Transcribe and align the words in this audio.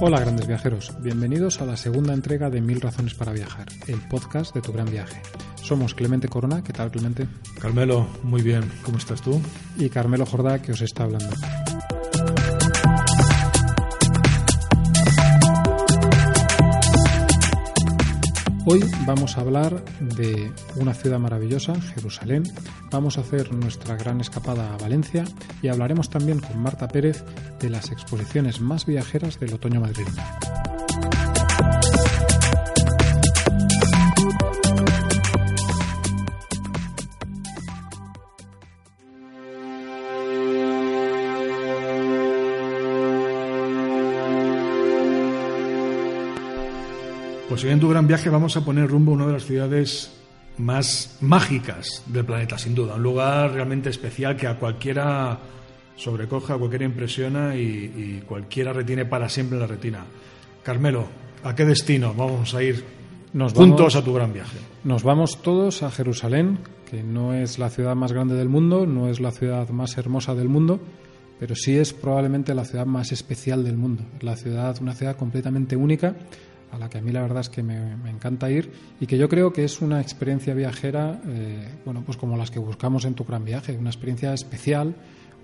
Hola 0.00 0.20
grandes 0.20 0.46
viajeros, 0.46 0.92
bienvenidos 1.00 1.60
a 1.60 1.66
la 1.66 1.76
segunda 1.76 2.14
entrega 2.14 2.50
de 2.50 2.60
Mil 2.60 2.80
Razones 2.80 3.14
para 3.14 3.32
Viajar, 3.32 3.66
el 3.88 4.00
podcast 4.08 4.54
de 4.54 4.60
tu 4.60 4.72
gran 4.72 4.88
viaje. 4.88 5.20
Somos 5.56 5.92
Clemente 5.92 6.28
Corona, 6.28 6.62
¿qué 6.62 6.72
tal 6.72 6.92
Clemente? 6.92 7.26
Carmelo, 7.60 8.06
muy 8.22 8.40
bien, 8.42 8.62
¿cómo 8.84 8.98
estás 8.98 9.20
tú? 9.20 9.40
Y 9.76 9.88
Carmelo 9.88 10.24
Jordá, 10.24 10.62
que 10.62 10.70
os 10.70 10.82
está 10.82 11.02
hablando. 11.02 11.34
Hoy 18.70 18.84
vamos 19.06 19.38
a 19.38 19.40
hablar 19.40 19.82
de 19.98 20.52
una 20.76 20.92
ciudad 20.92 21.18
maravillosa, 21.18 21.80
Jerusalén. 21.80 22.42
Vamos 22.90 23.16
a 23.16 23.22
hacer 23.22 23.50
nuestra 23.54 23.96
gran 23.96 24.20
escapada 24.20 24.74
a 24.74 24.76
Valencia 24.76 25.24
y 25.62 25.68
hablaremos 25.68 26.10
también 26.10 26.38
con 26.38 26.58
Marta 26.60 26.86
Pérez 26.86 27.24
de 27.60 27.70
las 27.70 27.90
exposiciones 27.90 28.60
más 28.60 28.84
viajeras 28.84 29.40
del 29.40 29.54
otoño 29.54 29.80
madrileño. 29.80 30.22
Hoy 47.68 47.74
en 47.74 47.80
tu 47.80 47.88
gran 47.90 48.06
viaje 48.06 48.30
vamos 48.30 48.56
a 48.56 48.64
poner 48.64 48.88
rumbo 48.88 49.12
a 49.12 49.14
una 49.16 49.26
de 49.26 49.32
las 49.34 49.44
ciudades 49.44 50.10
más 50.56 51.18
mágicas 51.20 52.02
del 52.06 52.24
planeta, 52.24 52.56
sin 52.56 52.74
duda. 52.74 52.94
Un 52.94 53.02
lugar 53.02 53.52
realmente 53.52 53.90
especial 53.90 54.36
que 54.36 54.46
a 54.46 54.58
cualquiera 54.58 55.38
sobrecoja, 55.94 56.54
a 56.54 56.58
cualquiera 56.58 56.86
impresiona 56.86 57.54
y, 57.56 58.22
cualquiera 58.26 58.72
retiene 58.72 59.04
para 59.04 59.28
siempre 59.28 59.56
en 59.56 59.60
la 59.60 59.66
retina. 59.66 60.04
Carmelo, 60.62 61.06
¿a 61.44 61.54
qué 61.54 61.66
destino 61.66 62.14
vamos 62.14 62.54
a 62.54 62.62
ir 62.62 62.82
Nos 63.34 63.52
juntos 63.52 63.78
vamos- 63.78 63.96
a 63.96 64.02
tu 64.04 64.14
gran 64.14 64.32
viaje? 64.32 64.56
Nos 64.84 65.02
vamos 65.02 65.42
todos 65.42 65.82
a 65.82 65.90
Jerusalén, 65.90 66.60
que 66.90 67.02
no 67.02 67.34
es 67.34 67.58
la 67.58 67.68
ciudad 67.68 67.94
más 67.94 68.12
grande 68.14 68.34
del 68.34 68.48
mundo, 68.48 68.86
no 68.86 69.08
es 69.08 69.20
la 69.20 69.30
ciudad 69.30 69.68
más 69.68 69.98
hermosa 69.98 70.34
del 70.34 70.48
mundo, 70.48 70.80
pero 71.38 71.54
sí 71.54 71.76
es 71.76 71.92
probablemente 71.92 72.54
la 72.54 72.64
ciudad 72.64 72.86
más 72.86 73.12
especial 73.12 73.62
del 73.62 73.76
mundo. 73.76 74.04
La 74.22 74.36
ciudad, 74.36 74.74
una 74.80 74.94
ciudad 74.94 75.16
completamente 75.16 75.76
única, 75.76 76.16
a 76.70 76.78
la 76.78 76.88
que 76.88 76.98
a 76.98 77.00
mí 77.00 77.12
la 77.12 77.22
verdad 77.22 77.40
es 77.40 77.48
que 77.48 77.62
me, 77.62 77.92
encanta 78.08 78.50
ir 78.50 78.70
y 79.00 79.06
que 79.06 79.18
yo 79.18 79.28
creo 79.28 79.52
que 79.52 79.64
es 79.64 79.80
una 79.80 80.00
experiencia 80.00 80.54
viajera, 80.54 81.20
eh, 81.26 81.68
bueno, 81.84 82.02
pues 82.04 82.16
como 82.16 82.36
las 82.36 82.50
que 82.50 82.58
buscamos 82.58 83.04
en 83.04 83.14
tu 83.14 83.24
gran 83.24 83.44
viaje, 83.44 83.76
una 83.76 83.90
experiencia 83.90 84.32
especial, 84.34 84.94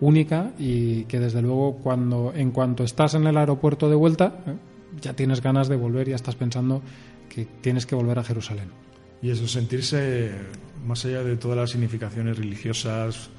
única 0.00 0.52
y 0.58 1.04
que 1.04 1.20
desde 1.20 1.40
luego 1.40 1.76
cuando, 1.76 2.32
en 2.34 2.50
cuanto 2.50 2.84
estás 2.84 3.14
en 3.14 3.26
el 3.26 3.36
aeropuerto 3.36 3.88
de 3.88 3.94
vuelta, 3.94 4.42
eh, 4.46 4.54
ya 5.00 5.14
tienes 5.14 5.40
ganas 5.40 5.68
de 5.68 5.76
volver 5.76 6.08
y 6.08 6.10
ya 6.10 6.16
estás 6.16 6.36
pensando 6.36 6.82
que 7.28 7.46
tienes 7.60 7.86
que 7.86 7.94
volver 7.94 8.18
a 8.18 8.24
Jerusalén. 8.24 8.68
Y 9.22 9.30
eso, 9.30 9.48
sentirse 9.48 10.32
más 10.84 11.04
allá 11.04 11.22
de 11.22 11.36
todas 11.36 11.56
las 11.56 11.70
significaciones 11.70 12.36
religiosas, 12.36 13.30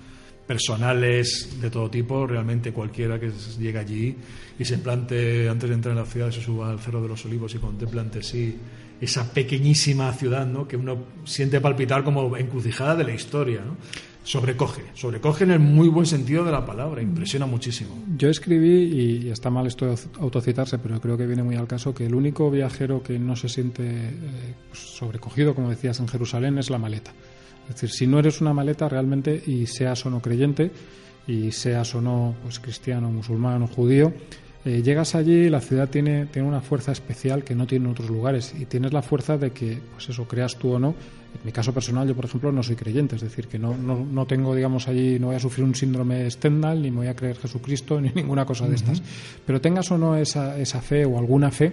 personales, 0.46 1.60
de 1.60 1.70
todo 1.70 1.90
tipo, 1.90 2.28
realmente 2.28 2.72
cualquiera 2.72 3.20
que 3.20 3.32
llegue 3.60 3.80
allí 3.80 4.16
y 4.58 4.66
se 4.66 4.78
plante 4.78 5.50
antes 5.50 5.70
de 5.70 5.76
entrar 5.76 5.94
en 5.94 6.00
la 6.00 6.06
ciudad, 6.06 6.32
se 6.32 6.42
suba 6.42 6.70
al 6.70 6.80
Cerro 6.80 7.02
de 7.02 7.08
los 7.08 7.26
Olivos 7.26 7.54
y 7.56 7.58
contemple 7.58 8.02
ante 8.02 8.24
sí 8.24 8.56
esa 9.02 9.34
pequeñísima 9.34 10.12
ciudad, 10.14 10.46
¿no? 10.46 10.68
Que 10.68 10.78
uno 10.78 10.98
siente 11.26 11.60
palpitar 11.60 12.04
como 12.04 12.38
encrucijada 12.38 12.96
de 12.96 13.04
la 13.04 13.14
historia, 13.14 13.62
¿no? 13.66 13.76
Sobrecoge, 14.24 14.82
sobrecoge 14.96 15.44
en 15.44 15.52
el 15.52 15.60
muy 15.60 15.88
buen 15.88 16.08
sentido 16.08 16.44
de 16.44 16.52
la 16.52 16.66
palabra, 16.66 17.00
impresiona 17.00 17.46
muchísimo. 17.46 18.04
Yo 18.18 18.28
escribí, 18.30 19.26
y 19.26 19.30
está 19.30 19.52
mal 19.52 19.68
esto 19.68 19.86
de 19.86 19.96
autocitarse, 20.20 20.80
pero 20.80 21.00
creo 21.00 21.16
que 21.16 21.28
viene 21.28 21.44
muy 21.44 21.56
al 21.56 21.68
caso, 21.68 21.94
que 21.94 22.08
el 22.08 22.16
único 22.16 22.50
viajero 22.50 23.04
que 23.04 23.20
no 23.20 23.36
se 23.36 23.50
siente 23.50 23.84
eh, 23.86 24.56
sobrecogido, 24.74 25.54
como 25.54 25.70
decías, 25.70 26.00
en 26.00 26.08
Jerusalén 26.08 26.58
es 26.58 26.72
la 26.72 26.80
maleta. 26.80 27.12
Es 27.68 27.76
decir, 27.76 27.90
si 27.90 28.08
no 28.08 28.20
eres 28.20 28.42
una 28.42 28.54
maleta 28.54 28.88
realmente, 28.88 29.42
y 29.46 29.66
seas 29.66 30.06
o 30.06 30.10
no 30.10 30.22
creyente, 30.22 30.72
y 31.28 31.52
seas 31.52 31.96
o 31.96 32.02
no 32.02 32.36
pues, 32.44 32.60
cristiano, 32.60 33.10
musulmán 33.10 33.64
o 33.64 33.68
judío, 33.68 34.14
eh, 34.66 34.82
llegas 34.82 35.14
allí 35.14 35.46
y 35.46 35.50
la 35.50 35.62
ciudad 35.62 35.90
tiene, 35.90 36.26
tiene 36.26 36.48
una 36.48 36.60
fuerza 36.60 36.92
especial 36.92 37.44
que 37.44 37.54
no 37.54 37.68
tiene 37.68 37.86
en 37.86 37.92
otros 37.92 38.10
lugares. 38.10 38.54
Y 38.60 38.66
tienes 38.66 38.94
la 38.94 39.04
fuerza 39.04 39.38
de 39.38 39.52
que, 39.52 39.80
pues 39.94 40.10
eso, 40.10 40.28
creas 40.28 40.56
tú 40.58 40.74
o 40.74 40.80
no. 40.80 40.96
En 41.36 41.42
mi 41.46 41.52
caso 41.52 41.72
personal, 41.72 42.08
yo 42.08 42.16
por 42.16 42.26
ejemplo 42.26 42.52
no 42.52 42.64
soy 42.64 42.76
creyente, 42.76 43.16
es 43.16 43.22
decir, 43.22 43.48
que 43.48 43.60
no, 43.60 43.78
no, 43.78 44.04
no 44.04 44.26
tengo, 44.26 44.56
digamos, 44.56 44.88
allí, 44.88 45.20
no 45.20 45.28
voy 45.28 45.36
a 45.36 45.40
sufrir 45.40 45.66
un 45.66 45.76
síndrome 45.76 46.30
Stendhal, 46.32 46.82
ni 46.82 46.90
me 46.90 46.98
voy 46.98 47.08
a 47.08 47.16
creer 47.16 47.38
Jesucristo, 47.38 48.02
ni 48.02 48.10
ninguna 48.10 48.46
cosa 48.46 48.68
de 48.68 48.76
estas. 48.76 49.04
Pero 49.46 49.62
tengas 49.62 49.92
o 49.92 49.98
no 50.00 50.16
esa, 50.16 50.58
esa 50.58 50.82
fe 50.82 51.06
o 51.06 51.20
alguna 51.20 51.52
fe, 51.52 51.72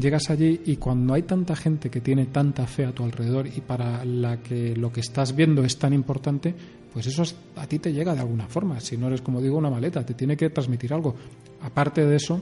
llegas 0.00 0.30
allí 0.30 0.60
y 0.66 0.76
cuando 0.76 1.14
hay 1.14 1.22
tanta 1.22 1.54
gente 1.54 1.90
que 1.90 2.00
tiene 2.00 2.26
tanta 2.26 2.66
fe 2.66 2.84
a 2.84 2.92
tu 2.92 3.04
alrededor 3.04 3.46
y 3.46 3.60
para 3.60 4.04
la 4.04 4.38
que 4.42 4.74
lo 4.74 4.92
que 4.92 5.00
estás 5.00 5.36
viendo 5.36 5.62
es 5.64 5.78
tan 5.78 5.92
importante, 5.92 6.54
pues 6.92 7.06
eso 7.06 7.22
es- 7.22 7.36
a 7.56 7.66
ti 7.66 7.78
te 7.78 7.92
llega 7.92 8.14
de 8.14 8.20
alguna 8.20 8.48
forma. 8.48 8.80
Si 8.80 8.96
no 8.96 9.06
eres, 9.08 9.20
como 9.22 9.40
digo, 9.40 9.56
una 9.58 9.70
maleta, 9.70 10.04
te 10.04 10.14
tiene 10.14 10.36
que 10.36 10.50
transmitir 10.50 10.92
algo. 10.92 11.14
Aparte 11.62 12.04
de 12.04 12.16
eso, 12.16 12.40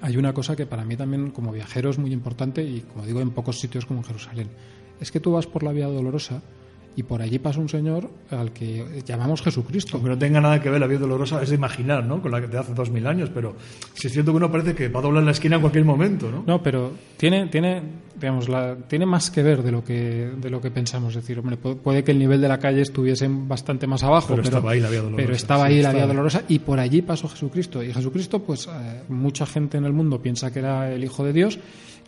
hay 0.00 0.16
una 0.16 0.32
cosa 0.32 0.54
que 0.54 0.66
para 0.66 0.84
mí 0.84 0.96
también 0.96 1.30
como 1.30 1.50
viajero 1.50 1.90
es 1.90 1.98
muy 1.98 2.12
importante 2.12 2.62
y 2.62 2.80
como 2.82 3.06
digo 3.06 3.20
en 3.20 3.30
pocos 3.30 3.58
sitios 3.58 3.86
como 3.86 4.02
Jerusalén. 4.04 4.48
Es 5.00 5.10
que 5.10 5.20
tú 5.20 5.32
vas 5.32 5.46
por 5.46 5.62
la 5.62 5.72
Vía 5.72 5.86
Dolorosa 5.86 6.42
y 6.98 7.04
por 7.04 7.22
allí 7.22 7.38
pasa 7.38 7.60
un 7.60 7.68
señor 7.68 8.10
al 8.32 8.50
que 8.50 9.02
llamamos 9.06 9.40
Jesucristo. 9.40 9.92
Aunque 9.98 10.10
no 10.10 10.18
tenga 10.18 10.40
nada 10.40 10.60
que 10.60 10.68
ver 10.68 10.80
la 10.80 10.88
vida 10.88 10.98
dolorosa, 10.98 11.40
es 11.40 11.50
de 11.50 11.54
imaginar, 11.54 12.04
¿no? 12.04 12.20
Con 12.20 12.32
la 12.32 12.40
que 12.40 12.48
te 12.48 12.58
hace 12.58 12.74
dos 12.74 12.90
mil 12.90 13.06
años, 13.06 13.30
pero 13.32 13.54
sí 13.94 14.08
es 14.08 14.12
cierto 14.12 14.32
que 14.32 14.38
uno 14.38 14.50
parece 14.50 14.74
que 14.74 14.88
va 14.88 14.98
a 14.98 15.02
doblar 15.04 15.22
la 15.22 15.30
esquina 15.30 15.54
en 15.54 15.60
cualquier 15.62 15.84
momento, 15.84 16.28
¿no? 16.28 16.42
No, 16.44 16.60
pero 16.60 16.90
tiene, 17.16 17.46
tiene, 17.46 17.80
digamos, 18.18 18.48
la, 18.48 18.74
tiene 18.88 19.06
más 19.06 19.30
que 19.30 19.44
ver 19.44 19.62
de 19.62 19.70
lo 19.70 19.84
que, 19.84 20.28
de 20.36 20.50
lo 20.50 20.60
que 20.60 20.72
pensamos. 20.72 21.14
Es 21.14 21.22
decir, 21.22 21.38
hombre, 21.38 21.56
pu- 21.56 21.76
puede 21.76 22.02
que 22.02 22.10
el 22.10 22.18
nivel 22.18 22.40
de 22.40 22.48
la 22.48 22.58
calle 22.58 22.80
estuviese 22.82 23.28
bastante 23.30 23.86
más 23.86 24.02
abajo, 24.02 24.30
Pero 24.34 24.42
estaba 24.42 24.72
ahí 24.72 24.80
la 24.80 24.90
Vía 24.90 24.98
Dolorosa, 25.02 25.22
pero 25.22 25.34
estaba 25.36 25.66
sí, 25.68 25.74
ahí 25.74 25.82
la 25.82 25.88
estaba 25.90 26.04
Vía. 26.04 26.06
Dolorosa 26.14 26.42
y 26.48 26.58
por 26.58 26.80
allí 26.80 27.02
pasó 27.02 27.28
Jesucristo. 27.28 27.80
Y 27.80 27.92
Jesucristo, 27.92 28.40
pues 28.40 28.66
eh, 28.66 29.02
mucha 29.08 29.46
gente 29.46 29.78
en 29.78 29.84
el 29.84 29.92
mundo 29.92 30.20
piensa 30.20 30.52
que 30.52 30.58
era 30.58 30.92
el 30.92 31.04
Hijo 31.04 31.24
de 31.24 31.32
Dios. 31.32 31.60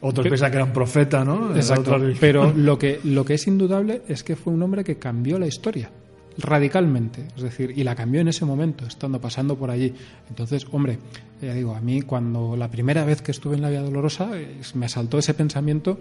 Otros 0.03 0.25
Pe- 0.25 0.31
piensan 0.31 0.51
que 0.51 0.57
era 0.57 0.65
un 0.65 0.73
profeta, 0.73 1.25
¿no? 1.25 1.55
Exacto. 1.55 1.97
Pero 2.21 2.53
lo 2.57 2.79
que, 2.79 3.01
lo 3.05 3.25
que 3.25 3.35
es 3.35 3.47
indudable 3.47 4.03
es 4.09 4.23
que 4.25 4.35
fue 4.37 4.53
un 4.53 4.63
hombre 4.63 4.83
que 4.85 4.97
cambió 4.97 5.39
la 5.39 5.47
historia 5.47 5.91
radicalmente, 6.39 7.27
es 7.37 7.43
decir, 7.43 7.73
y 7.77 7.85
la 7.85 7.95
cambió 7.95 8.21
en 8.21 8.29
ese 8.29 8.45
momento, 8.45 8.87
estando 8.87 9.21
pasando 9.21 9.57
por 9.57 9.71
allí. 9.71 9.93
Entonces, 10.29 10.67
hombre, 10.73 10.99
ya 11.43 11.53
digo, 11.53 11.75
a 11.75 11.81
mí 11.81 12.03
cuando 12.03 12.57
la 12.57 12.71
primera 12.71 13.05
vez 13.05 13.21
que 13.21 13.31
estuve 13.31 13.57
en 13.57 13.63
la 13.63 13.69
Vía 13.69 13.83
Dolorosa 13.83 14.31
me 14.75 14.87
asaltó 14.87 15.19
ese 15.19 15.35
pensamiento 15.35 15.99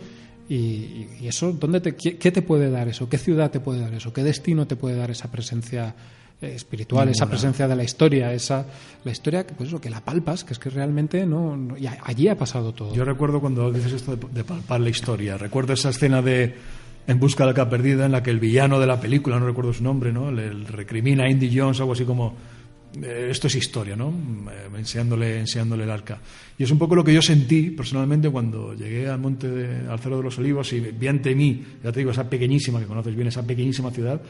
y 0.48 1.08
eso, 1.24 1.52
¿dónde 1.52 1.80
te, 1.82 1.96
qué, 1.96 2.18
qué 2.18 2.32
te 2.32 2.42
puede 2.42 2.72
dar 2.72 2.88
eso? 2.88 3.10
¿Qué 3.10 3.18
ciudad 3.18 3.52
te 3.52 3.60
puede 3.60 3.82
dar 3.82 3.94
eso? 3.94 4.14
¿Qué 4.14 4.24
destino 4.24 4.66
te 4.66 4.76
puede 4.76 4.96
dar 4.96 5.12
esa 5.12 5.30
presencia 5.30 5.94
eh, 6.42 6.54
espiritual, 6.56 7.10
esa 7.10 7.28
presencia 7.30 7.68
de 7.68 7.76
la 7.76 7.84
historia, 7.84 8.32
esa 8.34 8.66
la 9.04 9.12
historia 9.12 9.46
que 9.46 9.54
pues 9.54 9.70
eso, 9.70 9.80
que 9.82 9.90
la 9.90 10.02
palpas, 10.02 10.44
que 10.44 10.54
es 10.54 10.60
que 10.60 10.70
realmente 10.70 11.26
no, 11.26 11.56
no- 11.58 11.78
y 11.78 11.86
allí 11.88 12.28
ha 12.28 12.38
pasado 12.38 12.74
todo. 12.74 12.94
Yo 12.96 13.04
recuerdo 13.06 13.40
cuando 13.42 13.72
dices 13.72 13.94
esto 13.94 14.16
de, 14.16 14.28
de 14.34 14.44
palpar 14.44 14.80
la 14.82 14.90
historia, 14.90 15.38
recuerdo 15.38 15.74
esa 15.74 15.90
escena 15.90 16.22
de 16.22 16.56
En 17.08 17.20
busca 17.20 17.44
de 17.44 17.48
la 17.48 17.52
arca 17.62 17.70
perdida 17.70 18.06
en 18.06 18.12
la 18.12 18.22
que 18.22 18.30
el 18.30 18.40
villano 18.40 18.80
de 18.80 18.86
la 18.86 19.00
película, 19.02 19.40
no 19.40 19.46
recuerdo 19.48 19.74
su 19.74 19.84
nombre, 19.84 20.12
¿no? 20.14 20.32
Le, 20.32 20.54
le 20.54 20.66
recrimina 20.68 21.24
a 21.24 21.30
Indy 21.30 21.50
Jones 21.58 21.80
algo 21.80 21.94
así 21.94 22.04
como 22.06 22.36
eh, 23.02 23.30
esto 23.32 23.48
es 23.48 23.56
historia, 23.56 23.96
¿no? 23.96 24.10
Eh, 24.52 24.70
enseñándole, 24.78 25.40
enseñándole 25.40 25.86
el 25.86 25.90
arca. 25.92 26.20
Y 26.58 26.64
es 26.64 26.70
un 26.72 26.78
poco 26.78 26.96
lo 26.96 27.04
que 27.04 27.12
yo 27.14 27.22
sentí 27.24 27.72
personalmente 27.72 28.30
cuando 28.30 28.76
llegué 28.76 29.08
al 29.10 29.18
monte 29.20 29.48
de, 29.50 29.90
al 29.90 29.98
Cerro 30.00 30.18
de 30.18 30.24
los 30.24 30.38
Olivos 30.38 30.72
y 30.74 30.80
vi 30.82 31.08
ante 31.08 31.34
mí, 31.34 31.64
ya 31.84 31.92
te 31.92 32.00
digo, 32.02 32.12
esa 32.12 32.30
pequeñísima, 32.30 32.80
que 32.80 32.86
conoces 32.86 33.16
bien, 33.16 33.28
esa 33.28 33.42
pequeñísima 33.42 33.90
ciudad, 33.90 34.22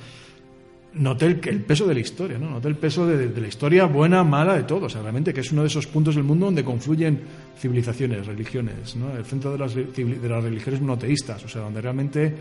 noté 0.94 1.26
el, 1.28 1.38
peso 1.38 1.88
de 1.88 1.94
la 1.94 2.00
historia, 2.00 2.38
¿no? 2.38 2.50
Noté 2.50 2.68
el 2.68 2.76
peso 2.76 3.06
de, 3.06 3.30
la 3.40 3.48
historia 3.48 3.86
buena, 3.86 4.24
mala, 4.24 4.56
de 4.56 4.64
todo. 4.64 4.88
O 4.88 4.90
sea, 4.90 5.02
realmente 5.02 5.34
que 5.34 5.42
es 5.42 5.52
uno 5.52 5.62
de 5.62 5.68
esos 5.68 5.88
puntos 5.88 6.16
del 6.16 6.24
mundo 6.24 6.46
donde 6.46 6.64
confluyen 6.64 7.20
civilizaciones, 7.58 8.26
religiones, 8.26 8.96
¿no? 8.96 9.16
El 9.16 9.26
centro 9.26 9.52
de 9.52 9.58
las, 9.58 9.76
de 9.76 10.30
las 10.30 10.44
religiones 10.44 10.82
monoteístas, 10.82 11.44
o 11.46 11.50
sea, 11.50 11.62
donde 11.62 11.82
realmente 11.82 12.34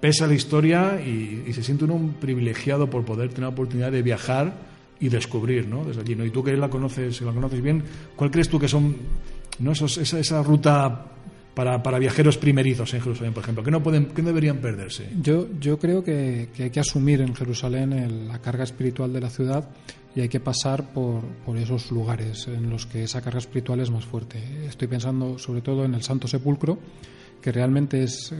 pesa 0.00 0.26
la 0.26 0.34
historia 0.34 1.00
y, 1.00 1.52
se 1.52 1.62
siente 1.62 1.84
uno 1.84 1.94
un 1.94 2.14
privilegiado 2.14 2.88
por 2.90 3.04
poder 3.04 3.28
tener 3.28 3.42
la 3.42 3.48
oportunidad 3.48 3.92
de 3.92 4.02
viajar 4.02 4.52
y 4.98 5.08
descubrir, 5.08 5.68
¿no? 5.68 5.84
Desde 5.84 6.00
allí, 6.00 6.14
¿no? 6.14 6.24
Y 6.24 6.30
tú 6.30 6.42
que 6.42 6.56
la 6.56 6.68
conoces, 6.68 7.20
la 7.20 7.32
conoces 7.32 7.62
bien, 7.62 7.82
¿cuál 8.14 8.30
crees 8.30 8.48
tú 8.48 8.58
que 8.58 8.68
son, 8.68 8.96
no, 9.58 9.72
Esos, 9.72 9.98
esa, 9.98 10.18
esa 10.18 10.42
ruta 10.42 11.06
para, 11.56 11.82
para, 11.82 11.98
viajeros 11.98 12.36
primerizos 12.36 12.92
en 12.92 13.00
Jerusalén, 13.00 13.32
por 13.32 13.42
ejemplo? 13.42 13.64
¿Qué 13.64 13.70
no, 13.70 13.82
pueden, 13.82 14.08
qué 14.14 14.20
deberían 14.20 14.58
perderse? 14.58 15.08
Yo, 15.22 15.48
yo 15.58 15.78
creo 15.78 16.04
que, 16.04 16.50
que 16.54 16.64
hay 16.64 16.70
que 16.70 16.80
asumir 16.80 17.22
en 17.22 17.34
Jerusalén 17.34 18.28
la 18.28 18.42
carga 18.42 18.62
espiritual 18.62 19.10
de 19.10 19.20
la 19.22 19.30
ciudad 19.30 19.66
y 20.14 20.20
hay 20.20 20.28
que 20.28 20.38
pasar 20.38 20.92
por, 20.92 21.22
por, 21.46 21.56
esos 21.56 21.90
lugares 21.90 22.46
en 22.48 22.68
los 22.68 22.84
que 22.84 23.04
esa 23.04 23.22
carga 23.22 23.38
espiritual 23.38 23.80
es 23.80 23.90
más 23.90 24.04
fuerte. 24.04 24.38
Estoy 24.66 24.86
pensando 24.86 25.38
sobre 25.38 25.62
todo 25.62 25.86
en 25.86 25.94
el 25.94 26.02
Santo 26.02 26.28
Sepulcro, 26.28 26.78
que 27.40 27.52
realmente 27.52 28.02
es 28.02 28.32
eh, 28.32 28.36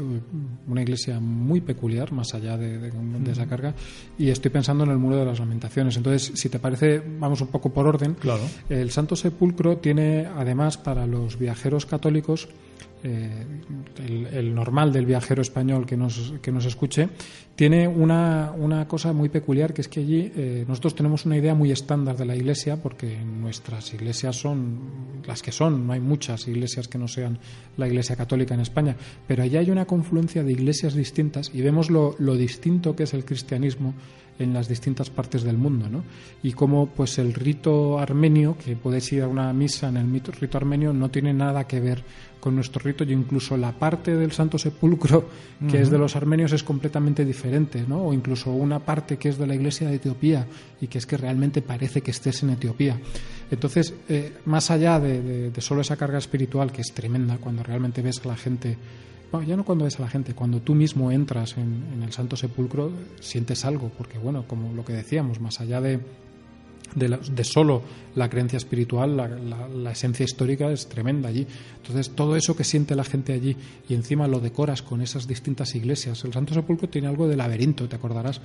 una 0.66 0.82
iglesia 0.82 1.18
muy 1.18 1.60
peculiar, 1.60 2.12
más 2.12 2.34
allá 2.34 2.58
de, 2.58 2.90
esa 3.30 3.46
carga, 3.46 3.74
y 4.18 4.28
estoy 4.30 4.50
pensando 4.50 4.84
en 4.84 4.90
el 4.90 4.98
Muro 4.98 5.16
de 5.16 5.24
las 5.24 5.38
Lamentaciones. 5.38 5.96
Entonces, 5.96 6.32
si 6.34 6.48
te 6.48 6.58
parece, 6.58 7.00
vamos 7.18 7.40
un 7.40 7.48
poco 7.48 7.72
por 7.72 7.86
orden. 7.86 8.14
Claro. 8.14 8.42
El 8.68 8.90
Santo 8.90 9.16
Sepulcro 9.16 9.78
tiene, 9.78 10.26
además, 10.26 10.76
para 10.76 11.06
los 11.06 11.38
viajeros 11.38 11.86
católicos, 11.86 12.48
eh, 13.02 13.44
el, 14.32 14.54
normal 14.54 14.92
del 14.92 15.06
viajero 15.06 15.42
español 15.42 15.86
que 15.86 15.96
nos, 15.96 16.34
que 16.42 16.50
nos 16.50 16.64
escuche, 16.64 17.08
tiene 17.54 17.86
una, 17.88 18.52
una 18.56 18.86
cosa 18.88 19.12
muy 19.12 19.28
peculiar, 19.28 19.72
que 19.72 19.82
es 19.82 19.88
que 19.88 20.00
allí 20.00 20.32
eh, 20.34 20.64
nosotros 20.66 20.94
tenemos 20.94 21.24
una 21.24 21.36
idea 21.36 21.54
muy 21.54 21.70
estándar 21.70 22.16
de 22.16 22.24
la 22.24 22.36
iglesia, 22.36 22.82
porque 22.82 23.18
nuestras 23.18 23.92
iglesias 23.94 24.36
son 24.36 25.22
las 25.26 25.42
que 25.42 25.52
son, 25.52 25.86
no 25.86 25.92
hay 25.92 26.00
muchas 26.00 26.48
iglesias 26.48 26.88
que 26.88 26.98
no 26.98 27.08
sean 27.08 27.38
la 27.76 27.86
iglesia 27.86 28.16
católica 28.16 28.54
en 28.54 28.60
España, 28.60 28.96
pero 29.26 29.42
allí 29.42 29.56
hay 29.56 29.70
una 29.70 29.86
confluencia 29.86 30.42
de 30.42 30.52
iglesias 30.52 30.94
distintas 30.94 31.50
y 31.54 31.62
vemos 31.62 31.90
lo, 31.90 32.16
lo 32.18 32.34
distinto 32.34 32.96
que 32.96 33.04
es 33.04 33.14
el 33.14 33.24
cristianismo 33.24 33.94
en 34.38 34.52
las 34.52 34.68
distintas 34.68 35.10
partes 35.10 35.42
del 35.42 35.56
mundo, 35.56 35.88
¿no? 35.88 36.04
Y 36.42 36.52
cómo 36.52 36.86
pues 36.86 37.18
el 37.18 37.34
rito 37.34 37.98
armenio, 37.98 38.56
que 38.62 38.76
puedes 38.76 39.10
ir 39.12 39.22
a 39.22 39.28
una 39.28 39.52
misa 39.52 39.88
en 39.88 39.96
el 39.96 40.20
rito 40.20 40.58
armenio, 40.58 40.92
no 40.92 41.10
tiene 41.10 41.32
nada 41.32 41.66
que 41.66 41.80
ver 41.80 42.04
con 42.46 42.54
nuestro 42.54 42.80
rito 42.80 43.02
y 43.02 43.12
incluso 43.12 43.56
la 43.56 43.72
parte 43.72 44.14
del 44.14 44.30
Santo 44.30 44.56
Sepulcro 44.56 45.28
que 45.68 45.80
es 45.80 45.90
de 45.90 45.98
los 45.98 46.14
armenios 46.14 46.52
es 46.52 46.62
completamente 46.62 47.24
diferente, 47.24 47.84
¿no? 47.88 48.04
O 48.06 48.12
incluso 48.12 48.52
una 48.52 48.78
parte 48.78 49.16
que 49.16 49.30
es 49.30 49.36
de 49.36 49.48
la 49.48 49.56
Iglesia 49.56 49.88
de 49.88 49.96
Etiopía 49.96 50.46
y 50.80 50.86
que 50.86 50.98
es 50.98 51.06
que 51.06 51.16
realmente 51.16 51.60
parece 51.60 52.02
que 52.02 52.12
estés 52.12 52.44
en 52.44 52.50
Etiopía. 52.50 53.00
Entonces, 53.50 53.94
eh, 54.08 54.32
más 54.44 54.70
allá 54.70 55.00
de, 55.00 55.50
de 55.50 55.60
solo 55.60 55.80
esa 55.80 55.96
carga 55.96 56.18
espiritual 56.18 56.70
que 56.70 56.82
es 56.82 56.94
tremenda 56.94 57.38
cuando 57.38 57.64
realmente 57.64 58.00
ves 58.00 58.20
a 58.24 58.28
la 58.28 58.36
gente 58.36 58.78
ya 59.44 59.56
no 59.56 59.64
cuando 59.64 59.84
ves 59.84 59.98
a 59.98 60.02
la 60.02 60.08
gente, 60.08 60.34
cuando 60.34 60.60
tú 60.60 60.74
mismo 60.74 61.10
entras 61.10 61.58
en, 61.58 62.00
el 62.02 62.12
Santo 62.12 62.36
Sepulcro, 62.36 62.92
sientes 63.20 63.64
algo, 63.64 63.90
porque 63.90 64.18
bueno, 64.18 64.44
como 64.46 64.72
lo 64.72 64.84
que 64.84 64.92
decíamos, 64.92 65.40
más 65.40 65.60
allá 65.60 65.80
de, 65.80 66.00
de, 66.96 67.44
solo 67.44 67.82
la 68.14 68.28
creencia 68.30 68.56
espiritual, 68.56 69.16
la, 69.16 69.90
esencia 69.90 70.24
histórica 70.24 70.70
es 70.70 70.88
tremenda 70.88 71.28
allí. 71.28 71.46
Entonces, 71.76 72.14
todo 72.14 72.34
eso 72.36 72.56
que 72.56 72.64
siente 72.64 72.96
la 72.96 73.04
gente 73.04 73.34
allí 73.34 73.54
y 73.88 73.94
encima 73.94 74.26
lo 74.26 74.40
decoras 74.40 74.80
con 74.82 75.02
esas 75.02 75.28
distintas 75.28 75.74
iglesias. 75.74 76.24
El 76.24 76.32
Santo 76.32 76.54
Sepulcro 76.54 76.88
tiene 76.88 77.08
algo 77.08 77.28
de 77.28 77.36
laberinto, 77.36 77.86
te 77.86 77.96
acordarás. 77.96 78.40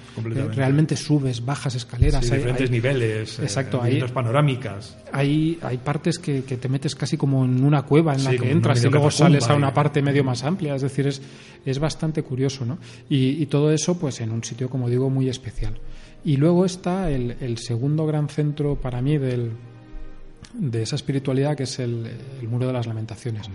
realmente 0.53 0.97
subes, 0.97 1.43
bajas 1.43 1.75
escaleras. 1.75 2.29
hay, 2.29 2.37
diferentes 2.39 2.69
niveles. 2.69 3.39
Eh, 3.39 3.43
exacto, 3.43 3.81
hay 3.81 4.01
panorámicas. 4.01 4.97
Hay, 5.13 5.57
hay 5.61 5.77
partes 5.77 6.19
que, 6.19 6.41
te 6.41 6.69
metes 6.69 6.93
casi 6.93 7.15
como 7.15 7.45
en 7.45 7.63
una 7.63 7.83
cueva 7.83 8.13
en 8.13 8.25
la 8.25 8.31
que 8.31 8.51
entras 8.51 8.83
y 8.83 8.89
luego 8.89 9.09
sales 9.09 9.47
a 9.49 9.55
una 9.55 9.73
parte 9.73 10.01
medio 10.01 10.23
más 10.23 10.43
amplia. 10.43 10.75
Es 10.75 10.81
decir, 10.81 11.07
es, 11.07 11.21
es 11.65 11.79
bastante 11.79 12.23
curioso, 12.23 12.65
¿no? 12.65 12.77
Y, 13.09 13.41
y 13.41 13.45
todo 13.45 13.71
eso, 13.71 13.97
pues 13.97 14.19
en 14.19 14.31
un 14.31 14.43
sitio, 14.43 14.69
como 14.69 14.89
digo, 14.89 15.09
muy 15.09 15.29
especial. 15.29 15.79
Y 16.23 16.37
luego 16.37 16.65
está 16.65 17.09
el, 17.09 17.57
segundo 17.57 18.05
gran 18.05 18.29
centro 18.29 18.75
para 18.75 19.01
mí 19.01 19.17
del, 19.17 19.51
de 20.53 20.83
esa 20.83 20.95
espiritualidad 20.95 21.55
que 21.55 21.63
es 21.63 21.79
el, 21.79 22.09
Muro 22.47 22.67
de 22.67 22.73
las 22.73 22.85
Lamentaciones. 22.85 23.49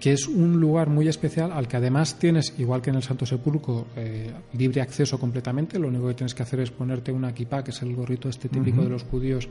Que 0.00 0.12
es 0.12 0.26
un 0.26 0.60
lugar 0.60 0.88
muy 0.88 1.08
especial 1.08 1.52
al 1.52 1.68
que 1.68 1.76
además 1.76 2.18
tienes, 2.18 2.54
igual 2.58 2.82
que 2.82 2.90
en 2.90 2.96
el 2.96 3.02
Santo 3.02 3.26
Sepulcro, 3.26 3.86
eh, 3.96 4.30
libre 4.56 4.80
acceso 4.80 5.18
completamente. 5.18 5.78
Lo 5.78 5.88
único 5.88 6.08
que 6.08 6.14
tienes 6.14 6.34
que 6.34 6.42
hacer 6.42 6.60
es 6.60 6.70
ponerte 6.70 7.12
una 7.12 7.34
kippah, 7.34 7.64
que 7.64 7.70
es 7.70 7.82
el 7.82 7.94
gorrito 7.94 8.28
este 8.28 8.48
típico 8.48 8.82
de 8.82 8.88
los 8.90 9.02
judíos 9.04 9.48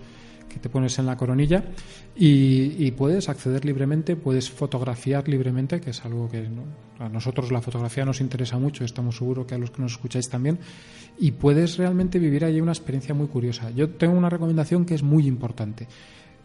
que 0.53 0.59
te 0.59 0.69
pones 0.69 0.97
en 0.99 1.05
la 1.05 1.17
coronilla 1.17 1.63
y, 2.15 2.91
puedes 2.91 3.27
acceder 3.27 3.65
libremente, 3.65 4.15
puedes 4.15 4.51
fotografiar 4.51 5.27
libremente, 5.27 5.81
que 5.81 5.89
es 5.89 6.05
algo 6.05 6.29
que 6.29 6.47
a 6.99 7.09
nosotros 7.09 7.51
la 7.51 7.61
fotografía 7.61 8.05
nos 8.05 8.21
interesa 8.21 8.57
mucho, 8.59 8.85
estamos 8.85 9.17
seguros 9.17 9.47
que 9.47 9.55
a 9.55 9.57
los 9.57 9.71
que 9.71 9.81
nos 9.81 9.93
escucháis 9.93 10.29
también, 10.29 10.59
y 11.17 11.31
puedes 11.31 11.77
realmente 11.77 12.19
vivir 12.19 12.45
allí 12.45 12.61
una 12.61 12.71
experiencia 12.71 13.15
muy 13.15 13.27
curiosa. 13.27 13.71
Yo 13.71 13.89
tengo 13.89 14.17
una 14.17 14.29
recomendación 14.29 14.85
que 14.85 14.95
es 14.95 15.03
muy 15.03 15.27
importante. 15.27 15.87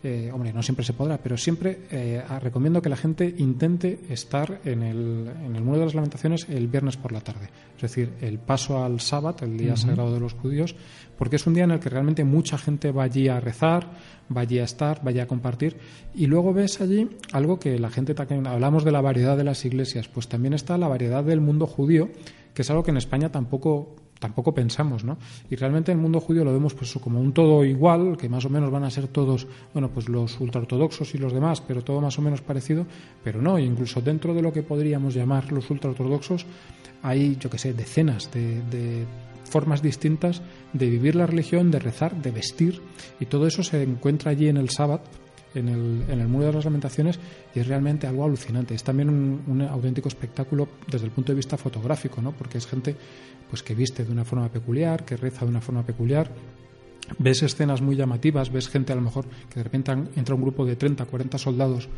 Eh, 0.00 0.30
hombre, 0.32 0.52
no 0.52 0.62
siempre 0.62 0.84
se 0.84 0.92
podrá, 0.92 1.18
pero 1.18 1.36
siempre 1.36 1.80
eh, 1.90 2.22
recomiendo 2.40 2.80
que 2.80 2.88
la 2.88 2.96
gente 2.96 3.34
intente 3.38 3.98
estar 4.08 4.60
en 4.64 4.84
el, 4.84 5.28
en 5.44 5.56
el 5.56 5.62
Muro 5.64 5.80
de 5.80 5.84
las 5.86 5.94
Lamentaciones 5.94 6.46
el 6.48 6.68
viernes 6.68 6.96
por 6.96 7.10
la 7.10 7.20
tarde. 7.20 7.48
Es 7.74 7.82
decir, 7.82 8.12
el 8.20 8.38
paso 8.38 8.84
al 8.84 9.00
sábado, 9.00 9.44
el 9.44 9.58
día 9.58 9.76
sagrado 9.76 10.14
de 10.14 10.20
los 10.20 10.34
judíos, 10.34 10.76
porque 11.18 11.36
es 11.36 11.46
un 11.48 11.54
día 11.54 11.64
en 11.64 11.72
el 11.72 11.80
que 11.80 11.88
realmente 11.88 12.22
mucha 12.22 12.58
gente 12.58 12.92
va 12.92 13.02
allí 13.02 13.28
a 13.28 13.40
rezar, 13.40 13.90
va 14.34 14.42
allí 14.42 14.60
a 14.60 14.64
estar, 14.64 15.04
va 15.04 15.10
allí 15.10 15.18
a 15.18 15.26
compartir. 15.26 15.76
Y 16.14 16.26
luego 16.26 16.52
ves 16.54 16.80
allí 16.80 17.08
algo 17.32 17.58
que 17.58 17.76
la 17.80 17.90
gente 17.90 18.14
también. 18.14 18.46
Hablamos 18.46 18.84
de 18.84 18.92
la 18.92 19.00
variedad 19.00 19.36
de 19.36 19.44
las 19.44 19.64
iglesias, 19.64 20.06
pues 20.06 20.28
también 20.28 20.54
está 20.54 20.78
la 20.78 20.86
variedad 20.86 21.24
del 21.24 21.40
mundo 21.40 21.66
judío, 21.66 22.08
que 22.54 22.62
es 22.62 22.70
algo 22.70 22.84
que 22.84 22.92
en 22.92 22.98
España 22.98 23.32
tampoco 23.32 23.96
tampoco 24.18 24.52
pensamos, 24.52 25.04
¿no? 25.04 25.18
Y 25.50 25.56
realmente 25.56 25.92
en 25.92 25.98
el 25.98 26.02
mundo 26.02 26.20
judío 26.20 26.44
lo 26.44 26.52
vemos 26.52 26.74
pues 26.74 26.92
como 26.94 27.20
un 27.20 27.32
todo 27.32 27.64
igual, 27.64 28.16
que 28.16 28.28
más 28.28 28.44
o 28.44 28.50
menos 28.50 28.70
van 28.70 28.84
a 28.84 28.90
ser 28.90 29.08
todos, 29.08 29.46
bueno, 29.72 29.90
pues 29.90 30.08
los 30.08 30.40
ultraortodoxos 30.40 31.14
y 31.14 31.18
los 31.18 31.32
demás, 31.32 31.60
pero 31.60 31.82
todo 31.82 32.00
más 32.00 32.18
o 32.18 32.22
menos 32.22 32.40
parecido, 32.40 32.86
pero 33.22 33.40
no, 33.40 33.58
incluso 33.58 34.00
dentro 34.00 34.34
de 34.34 34.42
lo 34.42 34.52
que 34.52 34.62
podríamos 34.62 35.14
llamar 35.14 35.52
los 35.52 35.70
ultraortodoxos 35.70 36.46
hay, 37.02 37.36
yo 37.36 37.50
que 37.50 37.58
sé, 37.58 37.72
decenas 37.74 38.30
de, 38.32 39.06
formas 39.44 39.80
distintas 39.80 40.42
de 40.74 40.90
vivir 40.90 41.14
la 41.14 41.26
religión, 41.26 41.70
de 41.70 41.78
rezar, 41.78 42.20
de 42.20 42.30
vestir, 42.30 42.82
y 43.18 43.26
todo 43.26 43.46
eso 43.46 43.62
se 43.62 43.82
encuentra 43.82 44.30
allí 44.30 44.48
en 44.48 44.58
el 44.58 44.68
sábado, 44.68 45.00
en 45.54 45.68
el, 45.68 46.04
en 46.08 46.20
el 46.20 46.28
Muro 46.28 46.46
de 46.46 46.52
las 46.52 46.64
Lamentaciones 46.64 47.18
y 47.54 47.60
es 47.60 47.66
realmente 47.66 48.06
algo 48.06 48.24
alucinante. 48.24 48.74
Es 48.74 48.84
también 48.84 49.08
un, 49.08 49.42
un, 49.46 49.62
auténtico 49.62 50.08
espectáculo 50.08 50.68
desde 50.86 51.06
el 51.06 51.12
punto 51.12 51.32
de 51.32 51.36
vista 51.36 51.56
fotográfico, 51.56 52.20
¿no? 52.20 52.32
porque 52.32 52.58
es 52.58 52.66
gente 52.66 52.96
pues 53.48 53.62
que 53.62 53.74
viste 53.74 54.04
de 54.04 54.12
una 54.12 54.24
forma 54.24 54.48
peculiar, 54.48 55.04
que 55.04 55.16
reza 55.16 55.44
de 55.44 55.50
una 55.50 55.60
forma 55.60 55.82
peculiar. 55.82 56.30
Ves 57.18 57.42
escenas 57.42 57.80
muy 57.80 57.96
llamativas, 57.96 58.52
ves 58.52 58.68
gente 58.68 58.92
a 58.92 58.96
lo 58.96 59.02
mejor 59.02 59.24
que 59.48 59.56
de 59.56 59.64
repente 59.64 59.92
entra 59.92 60.34
un 60.34 60.42
grupo 60.42 60.66
de 60.66 60.76
30, 60.76 61.06
40 61.06 61.38
soldados 61.38 61.88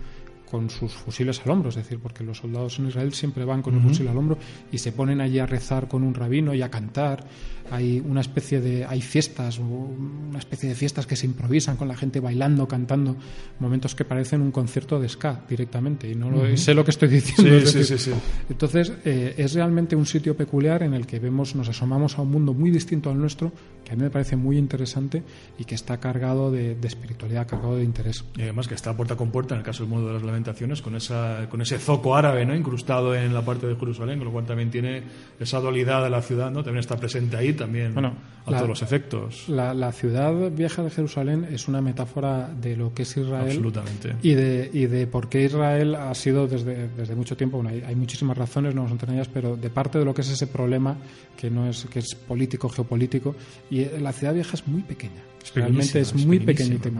con 0.50 0.68
sus 0.70 0.92
fusiles 0.92 1.40
al 1.44 1.50
hombro, 1.52 1.68
es 1.68 1.76
decir, 1.76 1.98
porque 2.00 2.24
los 2.24 2.38
soldados 2.38 2.78
en 2.78 2.88
Israel 2.88 3.12
siempre 3.12 3.44
van 3.44 3.62
con 3.62 3.74
el 3.74 3.80
fusil 3.80 4.08
al 4.08 4.16
hombro 4.16 4.38
y 4.72 4.78
se 4.78 4.92
ponen 4.92 5.20
allí 5.20 5.38
a 5.38 5.46
rezar 5.46 5.88
con 5.88 6.02
un 6.02 6.14
rabino 6.14 6.54
y 6.54 6.62
a 6.62 6.70
cantar. 6.70 7.24
Hay 7.70 8.00
una 8.00 8.20
especie 8.20 8.60
de 8.60 8.84
hay 8.84 9.00
fiestas, 9.00 9.60
una 9.60 10.38
especie 10.38 10.68
de 10.68 10.74
fiestas 10.74 11.06
que 11.06 11.14
se 11.14 11.26
improvisan 11.26 11.76
con 11.76 11.86
la 11.86 11.96
gente 11.96 12.18
bailando, 12.18 12.66
cantando, 12.66 13.16
momentos 13.60 13.94
que 13.94 14.04
parecen 14.04 14.40
un 14.40 14.50
concierto 14.50 14.98
de 14.98 15.08
ska 15.08 15.44
directamente 15.48 16.10
y 16.10 16.16
no 16.16 16.56
sé 16.56 16.74
lo 16.74 16.84
que 16.84 16.90
estoy 16.90 17.08
diciendo. 17.08 17.66
Sí, 17.66 17.84
sí, 17.84 17.98
sí, 17.98 18.12
entonces 18.48 18.92
eh, 19.04 19.34
es 19.36 19.54
realmente 19.54 19.94
un 19.94 20.06
sitio 20.06 20.36
peculiar 20.36 20.82
en 20.82 20.94
el 20.94 21.06
que 21.06 21.20
vemos, 21.20 21.54
nos 21.54 21.68
asomamos 21.68 22.18
a 22.18 22.22
un 22.22 22.30
mundo 22.30 22.54
muy 22.54 22.70
distinto 22.70 23.10
al 23.10 23.18
nuestro, 23.18 23.52
que 23.90 23.94
a 23.94 23.96
mí 23.96 24.04
me 24.04 24.10
parece 24.10 24.36
muy 24.36 24.56
interesante 24.56 25.24
y 25.58 25.64
que 25.64 25.74
está 25.74 25.98
cargado 25.98 26.52
de, 26.52 26.76
espiritualidad, 26.84 27.48
cargado 27.48 27.74
de 27.74 27.82
interés. 27.82 28.24
Y 28.36 28.42
además 28.42 28.68
que 28.68 28.74
está 28.74 28.96
puerta 28.96 29.16
con 29.16 29.32
puerta 29.32 29.56
en 29.56 29.58
el 29.58 29.64
caso 29.64 29.82
del 29.82 29.90
mundo 29.90 30.06
de 30.06 30.20
las 30.20 30.80
con, 30.80 30.94
esa, 30.94 31.48
con 31.50 31.60
ese 31.60 31.76
zoco 31.78 32.14
árabe 32.14 32.46
¿no? 32.46 32.54
incrustado 32.54 33.16
en 33.16 33.34
la 33.34 33.44
parte 33.44 33.66
de 33.66 33.74
Jerusalén, 33.74 34.18
con 34.18 34.26
lo 34.26 34.32
cual 34.32 34.46
también 34.46 34.70
tiene 34.70 35.02
esa 35.40 35.58
dualidad 35.58 36.04
de 36.04 36.10
la 36.10 36.22
ciudad, 36.22 36.52
¿no? 36.52 36.62
también 36.62 36.78
está 36.78 36.96
presente 36.96 37.36
ahí 37.36 37.52
también 37.52 37.92
bueno, 37.92 38.14
a 38.46 38.50
todos 38.52 38.68
los 38.68 38.82
efectos. 38.82 39.48
La, 39.48 39.90
ciudad 39.90 40.52
vieja 40.52 40.84
de 40.84 40.90
Jerusalén 40.90 41.48
es 41.50 41.66
una 41.66 41.80
metáfora 41.80 42.48
de 42.48 42.76
lo 42.76 42.94
que 42.94 43.02
es 43.02 43.16
Israel 43.16 43.48
Absolutamente. 43.48 44.14
Y, 44.22 44.34
de, 44.34 44.70
y 44.72 44.86
de 44.86 45.08
por 45.08 45.28
qué 45.28 45.46
Israel 45.46 45.96
ha 45.96 46.14
sido 46.14 46.46
desde, 46.46 46.88
desde 46.90 47.16
mucho 47.16 47.36
tiempo, 47.36 47.60
hay, 47.68 47.82
hay, 47.84 47.96
muchísimas 47.96 48.38
razones, 48.38 48.72
no 48.72 48.82
vamos 48.82 48.92
a 48.92 48.94
entrar 48.94 49.10
en 49.10 49.16
ellas, 49.16 49.30
pero 49.34 49.56
de 49.56 49.68
parte 49.68 49.98
de 49.98 50.04
lo 50.04 50.14
que 50.14 50.20
es 50.20 50.30
ese 50.30 50.46
problema 50.46 50.96
que, 51.36 51.50
no 51.50 51.68
es, 51.68 51.86
que 51.86 52.00
es 52.00 52.14
político, 52.14 52.68
geopolítico, 52.68 53.34
y 53.70 53.79
la 54.00 54.12
ciudad 54.12 54.34
vieja 54.34 54.54
es 54.54 54.66
muy 54.66 54.82
pequeña. 54.82 55.22
Realmente 55.54 56.00
es 56.00 56.14
muy 56.14 56.40
pequeñito. 56.40 56.90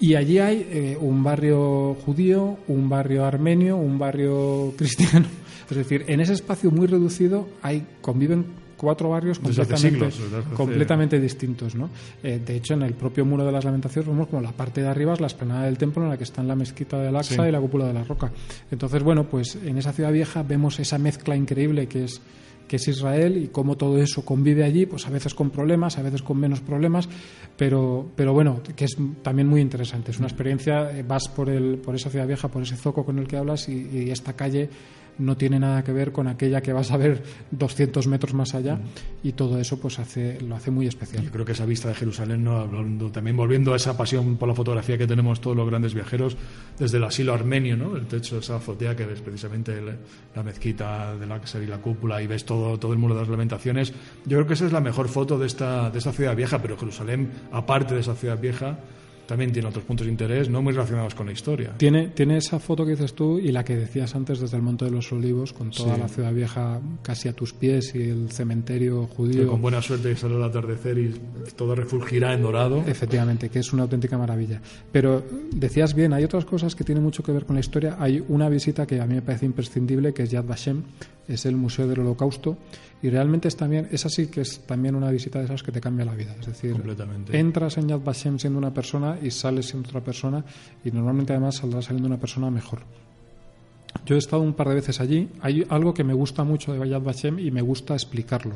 Y 0.00 0.14
allí 0.14 0.38
hay 0.38 0.66
eh, 0.70 0.98
un 1.00 1.22
barrio 1.22 1.94
judío, 2.06 2.58
un 2.68 2.88
barrio 2.88 3.24
armenio, 3.24 3.76
un 3.76 3.98
barrio 3.98 4.74
cristiano. 4.78 5.26
Es 5.70 5.76
decir, 5.76 6.04
en 6.08 6.20
ese 6.20 6.32
espacio 6.32 6.70
muy 6.70 6.86
reducido 6.86 7.48
hay 7.62 7.86
conviven 8.00 8.44
cuatro 8.80 9.10
barrios 9.10 9.38
completamente, 9.38 10.08
completamente 10.56 11.20
distintos. 11.20 11.74
¿no? 11.74 11.90
Eh, 12.22 12.40
de 12.44 12.56
hecho, 12.56 12.74
en 12.74 12.82
el 12.82 12.94
propio 12.94 13.26
Muro 13.26 13.44
de 13.44 13.52
las 13.52 13.64
Lamentaciones 13.64 14.08
vemos 14.08 14.28
como 14.28 14.40
la 14.40 14.52
parte 14.52 14.80
de 14.80 14.88
arriba 14.88 15.12
es 15.12 15.20
la 15.20 15.26
esplanada 15.26 15.64
del 15.66 15.76
templo 15.76 16.02
en 16.02 16.08
la 16.08 16.16
que 16.16 16.24
están 16.24 16.48
la 16.48 16.56
mezquita 16.56 16.98
del 16.98 17.14
Aqsa 17.14 17.46
y 17.46 17.52
la 17.52 17.60
cúpula 17.60 17.86
de 17.86 17.92
la 17.92 18.04
Roca. 18.04 18.32
Entonces, 18.70 19.02
bueno, 19.02 19.24
pues 19.24 19.58
en 19.62 19.76
esa 19.76 19.92
ciudad 19.92 20.12
vieja 20.12 20.42
vemos 20.42 20.80
esa 20.80 20.96
mezcla 20.96 21.36
increíble 21.36 21.88
que 21.88 22.04
es 22.04 22.22
que 22.70 22.76
es 22.76 22.86
Israel 22.86 23.36
y 23.36 23.48
cómo 23.48 23.76
todo 23.76 23.98
eso 23.98 24.24
convive 24.24 24.62
allí, 24.62 24.86
pues 24.86 25.04
a 25.04 25.10
veces 25.10 25.34
con 25.34 25.50
problemas, 25.50 25.98
a 25.98 26.02
veces 26.02 26.22
con 26.22 26.38
menos 26.38 26.60
problemas, 26.60 27.08
pero, 27.56 28.12
pero 28.14 28.32
bueno, 28.32 28.62
que 28.76 28.84
es 28.84 28.96
también 29.22 29.48
muy 29.48 29.60
interesante. 29.60 30.12
Es 30.12 30.18
una 30.18 30.28
experiencia, 30.28 30.96
eh, 30.96 31.02
vas 31.02 31.26
por, 31.26 31.50
el, 31.50 31.78
por 31.78 31.96
esa 31.96 32.10
ciudad 32.10 32.28
vieja, 32.28 32.46
por 32.46 32.62
ese 32.62 32.76
zoco 32.76 33.04
con 33.04 33.18
el 33.18 33.26
que 33.26 33.36
hablas 33.36 33.68
y 33.68 34.08
esta 34.12 34.34
calle 34.34 34.70
no 35.20 35.36
tiene 35.36 35.58
nada 35.58 35.84
que 35.84 35.92
ver 35.92 36.12
con 36.12 36.26
aquella 36.26 36.60
que 36.60 36.72
vas 36.72 36.90
a 36.90 36.96
ver 36.96 37.22
200 37.52 38.06
metros 38.06 38.34
más 38.34 38.54
allá 38.54 38.80
y 39.22 39.32
todo 39.32 39.60
eso 39.60 39.78
pues 39.78 39.98
hace, 39.98 40.40
lo 40.40 40.56
hace 40.56 40.70
muy 40.70 40.86
especial. 40.86 41.24
Yo 41.24 41.30
creo 41.30 41.44
que 41.44 41.52
esa 41.52 41.66
vista 41.66 41.88
de 41.88 41.94
Jerusalén, 41.94 42.42
¿no? 42.42 42.56
Hablando, 42.58 43.10
también 43.10 43.36
volviendo 43.36 43.72
a 43.72 43.76
esa 43.76 43.96
pasión 43.96 44.36
por 44.36 44.48
la 44.48 44.54
fotografía 44.54 44.98
que 44.98 45.06
tenemos 45.06 45.40
todos 45.40 45.56
los 45.56 45.68
grandes 45.68 45.94
viajeros, 45.94 46.36
desde 46.78 46.96
el 46.96 47.04
asilo 47.04 47.34
armenio, 47.34 47.76
¿no? 47.76 47.96
el 47.96 48.06
techo 48.06 48.36
de 48.36 48.40
esa 48.40 48.56
azotea 48.56 48.96
que 48.96 49.04
ves 49.04 49.20
precisamente 49.20 49.80
la 50.34 50.42
mezquita 50.42 51.16
del 51.16 51.30
Aqsa 51.30 51.62
y 51.62 51.66
la 51.66 51.78
cúpula 51.78 52.22
y 52.22 52.26
ves 52.26 52.44
todo, 52.44 52.78
todo 52.78 52.92
el 52.92 52.98
muro 52.98 53.14
de 53.14 53.20
las 53.20 53.28
lamentaciones, 53.28 53.92
yo 54.24 54.38
creo 54.38 54.46
que 54.46 54.54
esa 54.54 54.66
es 54.66 54.72
la 54.72 54.80
mejor 54.80 55.08
foto 55.08 55.38
de 55.38 55.46
esta, 55.46 55.90
de 55.90 55.98
esta 55.98 56.12
ciudad 56.12 56.34
vieja, 56.34 56.60
pero 56.60 56.76
Jerusalén, 56.76 57.30
aparte 57.52 57.94
de 57.94 58.00
esa 58.00 58.14
ciudad 58.14 58.40
vieja, 58.40 58.78
también 59.30 59.52
tiene 59.52 59.68
otros 59.68 59.84
puntos 59.84 60.06
de 60.06 60.10
interés 60.10 60.48
no 60.48 60.60
muy 60.60 60.72
relacionados 60.72 61.14
con 61.14 61.26
la 61.26 61.32
historia. 61.32 61.74
Tiene, 61.76 62.08
tiene 62.08 62.36
esa 62.36 62.58
foto 62.58 62.84
que 62.84 62.90
dices 62.90 63.14
tú 63.14 63.38
y 63.38 63.52
la 63.52 63.64
que 63.64 63.76
decías 63.76 64.16
antes 64.16 64.40
desde 64.40 64.56
el 64.56 64.62
Monte 64.64 64.86
de 64.86 64.90
los 64.90 65.12
Olivos, 65.12 65.52
con 65.52 65.70
toda 65.70 65.96
la 65.96 66.08
ciudad 66.08 66.32
vieja 66.32 66.80
casi 67.02 67.28
a 67.28 67.32
tus 67.32 67.52
pies 67.52 67.94
y 67.94 68.10
el 68.10 68.32
cementerio 68.32 69.06
judío. 69.06 69.46
con 69.46 69.62
buena 69.62 69.80
suerte 69.80 70.16
sale 70.16 70.34
el 70.34 70.42
atardecer 70.42 70.98
y 70.98 71.14
todo 71.54 71.76
refulgirá 71.76 72.34
en 72.34 72.42
dorado. 72.42 72.82
Efectivamente, 72.88 73.50
que 73.50 73.60
es 73.60 73.72
una 73.72 73.84
auténtica 73.84 74.18
maravilla. 74.18 74.60
Pero 74.90 75.22
decías 75.52 75.94
bien, 75.94 76.12
hay 76.12 76.24
otras 76.24 76.44
cosas 76.44 76.74
que 76.74 76.82
tienen 76.82 77.04
mucho 77.04 77.22
que 77.22 77.30
ver 77.30 77.44
con 77.44 77.54
la 77.54 77.60
historia. 77.60 77.98
Hay 78.00 78.24
una 78.26 78.48
visita 78.48 78.84
que 78.84 79.00
a 79.00 79.06
mí 79.06 79.14
me 79.14 79.22
parece 79.22 79.46
imprescindible, 79.46 80.12
que 80.12 80.24
es 80.24 80.30
Yad 80.32 80.44
Vashem, 80.44 80.82
es 81.28 81.46
el 81.46 81.54
Museo 81.54 81.86
del 81.86 82.00
Holocausto 82.00 82.58
y 83.02 83.08
realmente 83.08 83.48
es 83.48 83.56
también 83.56 83.88
es 83.90 84.04
así 84.04 84.26
que 84.26 84.42
es 84.42 84.60
también 84.60 84.94
una 84.94 85.10
visita 85.10 85.38
de 85.38 85.46
esas 85.46 85.62
que 85.62 85.72
te 85.72 85.80
cambia 85.80 86.04
la 86.04 86.14
vida. 86.14 86.34
Es 86.38 86.46
decir 86.46 86.76
entras 87.32 87.78
en 87.78 87.88
Yad 87.88 88.00
Vashem 88.00 88.38
siendo 88.38 88.58
una 88.58 88.72
persona 88.72 89.18
y 89.22 89.30
sales 89.30 89.66
siendo 89.66 89.88
otra 89.88 90.00
persona 90.00 90.44
y 90.84 90.90
normalmente 90.90 91.32
además 91.32 91.56
saldrás 91.56 91.86
saliendo 91.86 92.08
una 92.08 92.18
persona 92.18 92.50
mejor. 92.50 92.80
Yo 94.06 94.14
he 94.14 94.18
estado 94.18 94.42
un 94.42 94.54
par 94.54 94.68
de 94.68 94.76
veces 94.76 95.00
allí. 95.00 95.28
Hay 95.40 95.66
algo 95.68 95.94
que 95.94 96.04
me 96.04 96.14
gusta 96.14 96.44
mucho 96.44 96.72
de 96.72 96.88
Yad 96.88 97.02
Vashem 97.02 97.38
y 97.38 97.50
me 97.50 97.62
gusta 97.62 97.94
explicarlo. 97.94 98.54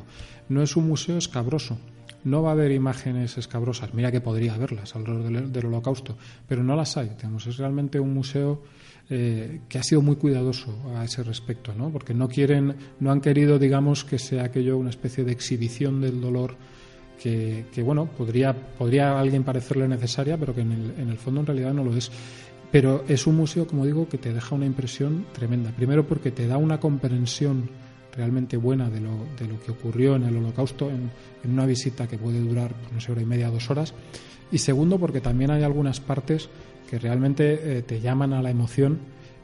No 0.49 0.63
es 0.63 0.77
un 0.77 0.87
museo 0.89 1.19
escabroso 1.19 1.77
no 2.25 2.43
va 2.43 2.51
a 2.51 2.53
haber 2.53 2.73
imágenes 2.73 3.39
escabrosas. 3.39 3.95
Mira 3.95 4.11
que 4.11 4.21
podría 4.21 4.55
haberlas 4.55 4.95
alrededor 4.97 5.49
del, 5.51 5.67
holocausto, 5.67 6.17
pero 6.49 6.65
no 6.65 6.75
las 6.75 6.97
hay. 6.97 7.11
Tenemos, 7.11 7.47
es 7.47 7.59
realmente 7.59 8.01
un 8.01 8.13
museo 8.13 8.63
eh, 9.11 9.61
que 9.69 9.79
ha 9.79 9.83
sido 9.83 10.03
muy 10.03 10.17
cuidadoso 10.17 10.75
a 10.97 11.05
ese 11.05 11.23
respecto, 11.23 11.75
¿no? 11.75 11.91
porque 11.91 12.15
no 12.15 12.29
quieren, 12.29 12.75
no 13.01 13.13
han 13.13 13.21
querido, 13.21 13.59
digamos, 13.59 14.05
que 14.05 14.19
sea 14.19 14.45
aquello 14.45 14.79
una 14.79 14.91
especie 14.91 15.25
de 15.25 15.33
exhibición 15.33 16.01
del 16.01 16.21
dolor 16.21 16.57
que, 17.23 17.83
bueno, 17.83 18.07
podría, 18.07 18.53
podría 18.53 19.13
a 19.13 19.21
alguien 19.21 19.45
parecerle 19.45 19.89
necesaria, 19.89 20.37
pero 20.37 20.55
que 20.55 20.61
en 20.61 20.73
el, 20.73 20.95
en 20.99 21.09
el 21.09 21.17
fondo 21.17 21.41
en 21.41 21.47
realidad 21.47 21.73
no 21.73 21.83
lo 21.83 21.97
es. 21.97 22.11
Pero 22.71 23.05
es 23.09 23.27
un 23.27 23.37
museo, 23.37 23.67
como 23.67 23.87
digo, 23.87 24.09
que 24.09 24.19
te 24.19 24.33
deja 24.33 24.55
una 24.55 24.67
impresión 24.67 25.25
tremenda. 25.33 25.71
Primero 25.71 26.07
porque 26.07 26.31
te 26.33 26.47
da 26.47 26.59
una 26.59 26.81
comprensión 26.81 27.71
realmente 28.17 28.57
buena 28.57 28.91
de 28.91 29.01
lo, 29.01 29.27
de 29.39 29.47
lo 29.47 29.61
que 29.61 29.73
ocurrió 29.73 30.17
en 30.17 30.25
el 30.25 30.37
holocausto 30.37 30.91
en, 30.91 31.11
en 31.43 31.51
una 31.51 31.67
visita 31.67 32.07
que 32.07 32.19
puede 32.19 32.41
durar, 32.41 32.75
no 32.93 33.01
sé, 33.01 33.13
hora 33.13 33.23
y 33.23 33.27
media, 33.27 33.51
dos 33.51 33.71
horas. 33.71 33.95
Y 34.53 34.59
segundo 34.59 34.99
porque 34.99 35.21
también 35.21 35.51
hay 35.51 35.63
algunas 35.63 36.01
partes 36.01 36.49
que 36.89 36.99
realmente 36.99 37.79
eh, 37.79 37.83
te 37.83 38.01
llaman 38.01 38.33
a 38.33 38.43
la 38.43 38.51
emoción 38.51 39.01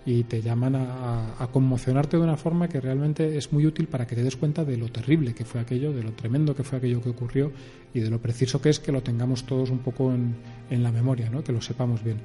y 0.06 0.24
te 0.24 0.40
llaman 0.40 0.76
a, 0.76 1.48
conmocionarte 1.52 2.16
de 2.16 2.22
una 2.22 2.36
forma 2.36 2.68
que 2.68 2.80
realmente 2.80 3.36
es 3.36 3.52
muy 3.52 3.66
útil 3.66 3.86
para 3.86 4.06
que 4.06 4.14
te 4.14 4.22
des 4.22 4.36
cuenta 4.36 4.64
de 4.64 4.76
lo 4.76 4.88
terrible 4.88 5.34
que 5.34 5.44
fue 5.44 5.60
aquello, 5.60 5.92
de 5.92 6.02
lo 6.02 6.12
tremendo 6.12 6.54
que 6.54 6.64
fue 6.64 6.78
aquello 6.78 7.02
que 7.02 7.10
ocurrió 7.10 7.52
y 7.92 8.00
de 8.00 8.08
lo 8.08 8.18
preciso 8.18 8.62
que 8.62 8.70
es 8.70 8.80
que 8.80 8.92
lo 8.92 9.02
tengamos 9.02 9.44
todos 9.44 9.70
un 9.70 9.80
poco 9.80 10.12
en, 10.12 10.36
en 10.70 10.82
la 10.82 10.90
memoria, 10.90 11.28
¿no? 11.28 11.44
que 11.44 11.52
lo 11.52 11.60
sepamos 11.60 12.02
bien. 12.02 12.18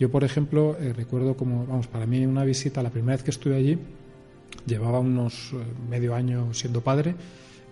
Yo, 0.00 0.10
por 0.10 0.24
ejemplo, 0.24 0.76
eh, 0.80 0.92
recuerdo 0.92 1.36
como, 1.36 1.66
vamos, 1.66 1.88
para 1.88 2.06
mí 2.06 2.24
una 2.24 2.44
visita, 2.44 2.82
la 2.82 2.90
primera 2.90 3.16
vez 3.16 3.24
que 3.24 3.30
estuve 3.30 3.56
allí, 3.56 3.78
llevaba 4.66 5.00
unos 5.00 5.52
eh, 5.52 5.56
medio 5.88 6.14
año 6.14 6.52
siendo 6.52 6.80
padre 6.80 7.14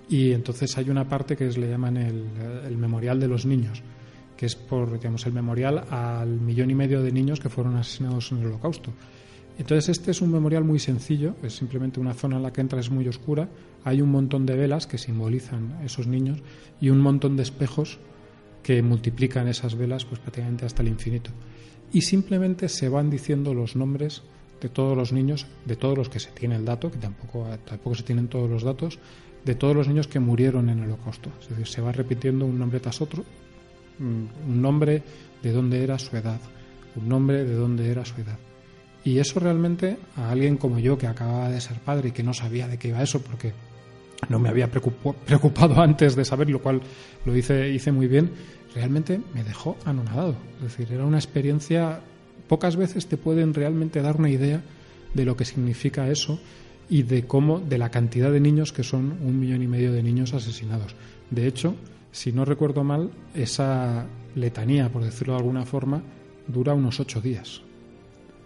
y 0.09 0.33
entonces 0.33 0.76
hay 0.78 0.90
una 0.90 1.09
parte 1.09 1.37
que 1.37 1.49
es, 1.49 1.59
le 1.59 1.68
llaman 1.68 1.97
el 1.97 2.76
memorial 2.76 3.18
de 3.18 3.28
los 3.28 3.45
niños 3.45 3.83
que 4.37 4.47
es 4.47 4.54
por 4.54 4.92
digamos, 4.92 5.26
el 5.26 5.33
memorial 5.33 5.85
al 5.90 6.40
millón 6.40 6.71
y 6.71 6.75
medio 6.75 7.02
de 7.02 7.11
niños 7.11 7.40
que 7.40 7.49
fueron 7.49 7.76
asesinados 7.76 8.30
en 8.33 8.38
el 8.38 8.47
Holocausto. 8.47 8.92
Entonces 9.59 9.88
este 9.88 10.11
es 10.11 10.21
un 10.21 10.30
memorial 10.30 10.64
muy 10.64 10.78
sencillo, 10.78 11.35
es 11.42 11.54
simplemente 11.54 11.99
una 11.99 12.12
zona 12.12 12.37
en 12.37 12.42
la 12.42 12.52
que 12.52 12.61
entra 12.61 12.78
es 12.78 12.90
muy 12.90 13.09
oscura, 13.09 13.49
hay 13.85 14.02
un 14.02 14.11
montón 14.11 14.45
de 14.45 14.54
velas 14.54 14.87
que 14.87 14.99
simbolizan 14.99 15.78
esos 15.83 16.06
niños 16.06 16.42
y 16.78 16.90
un 16.90 17.00
montón 17.00 17.37
de 17.37 17.42
espejos 17.42 17.99
que 18.62 18.83
multiplican 18.83 19.49
esas 19.49 19.75
velas 19.75 20.04
pues 20.04 20.21
prácticamente 20.21 20.66
hasta 20.66 20.83
el 20.83 20.88
infinito. 20.88 21.30
Y 21.92 22.02
simplemente 22.02 22.68
se 22.68 22.90
van 22.90 23.09
diciendo 23.09 23.54
los 23.54 23.76
nombres 23.76 24.23
de 24.60 24.68
todos 24.68 24.96
los 24.96 25.12
niños, 25.12 25.46
de 25.64 25.76
todos 25.76 25.96
los 25.96 26.08
que 26.08 26.20
se 26.20 26.30
tiene 26.30 26.56
el 26.56 26.64
dato, 26.64 26.90
que 26.90 26.98
tampoco, 26.98 27.46
tampoco 27.64 27.94
se 27.94 28.02
tienen 28.02 28.28
todos 28.28 28.50
los 28.50 28.62
datos, 28.62 28.98
de 29.44 29.54
todos 29.54 29.76
los 29.76 29.88
niños 29.88 30.08
que 30.08 30.18
murieron 30.18 30.68
en 30.70 30.80
el 30.80 30.84
holocausto. 30.86 31.30
Es 31.40 31.48
decir, 31.48 31.66
se 31.66 31.80
va 31.80 31.92
repitiendo 31.92 32.46
un 32.46 32.58
nombre 32.58 32.80
tras 32.80 33.00
otro 33.00 33.25
Mm, 33.98 34.50
un 34.50 34.62
nombre 34.62 35.02
de 35.42 35.52
dónde 35.52 35.82
era 35.82 35.98
su 35.98 36.14
edad, 36.16 36.40
un 36.96 37.08
nombre 37.08 37.44
de 37.44 37.54
dónde 37.54 37.90
era 37.90 38.04
su 38.04 38.20
edad. 38.20 38.38
Y 39.04 39.18
eso 39.18 39.40
realmente 39.40 39.96
a 40.16 40.30
alguien 40.30 40.56
como 40.56 40.78
yo 40.78 40.98
que 40.98 41.06
acababa 41.06 41.48
de 41.48 41.60
ser 41.60 41.78
padre 41.78 42.08
y 42.08 42.12
que 42.12 42.22
no 42.22 42.34
sabía 42.34 42.68
de 42.68 42.76
qué 42.76 42.88
iba 42.88 43.02
eso 43.02 43.20
porque 43.22 43.52
no 44.28 44.38
me 44.38 44.48
había 44.48 44.68
preocupado 44.70 45.80
antes 45.80 46.16
de 46.16 46.25
saber, 46.25 46.50
lo 46.50 46.60
cual 46.60 46.82
lo 47.25 47.36
hice, 47.36 47.70
hice 47.70 47.92
muy 47.92 48.08
bien, 48.08 48.32
realmente 48.75 49.20
me 49.32 49.44
dejó 49.44 49.76
anonadado. 49.84 50.36
Es 50.56 50.76
decir, 50.76 50.92
era 50.92 51.06
una 51.06 51.18
experiencia, 51.18 52.00
pocas 52.48 52.76
veces 52.76 53.06
te 53.06 53.16
pueden 53.16 53.54
realmente 53.54 54.02
dar 54.02 54.16
una 54.16 54.30
idea 54.30 54.62
de 55.14 55.24
lo 55.24 55.36
que 55.36 55.44
significa 55.44 56.08
eso 56.08 56.38
y 56.88 57.02
de 57.02 57.26
cómo, 57.26 57.58
de 57.60 57.78
la 57.78 57.90
cantidad 57.90 58.30
de 58.30 58.40
niños 58.40 58.72
que 58.72 58.84
son 58.84 59.18
un 59.22 59.40
millón 59.40 59.62
y 59.62 59.66
medio 59.66 59.92
de 59.92 60.02
niños 60.02 60.34
asesinados. 60.34 60.94
De 61.30 61.46
hecho, 61.46 61.74
si 62.12 62.32
no 62.32 62.44
recuerdo 62.44 62.84
mal, 62.84 63.10
esa 63.34 64.06
letanía, 64.34 64.90
por 64.90 65.04
decirlo 65.04 65.34
de 65.34 65.40
alguna 65.40 65.66
forma, 65.66 66.02
dura 66.46 66.74
unos 66.74 67.00
ocho 67.00 67.20
días. 67.20 67.62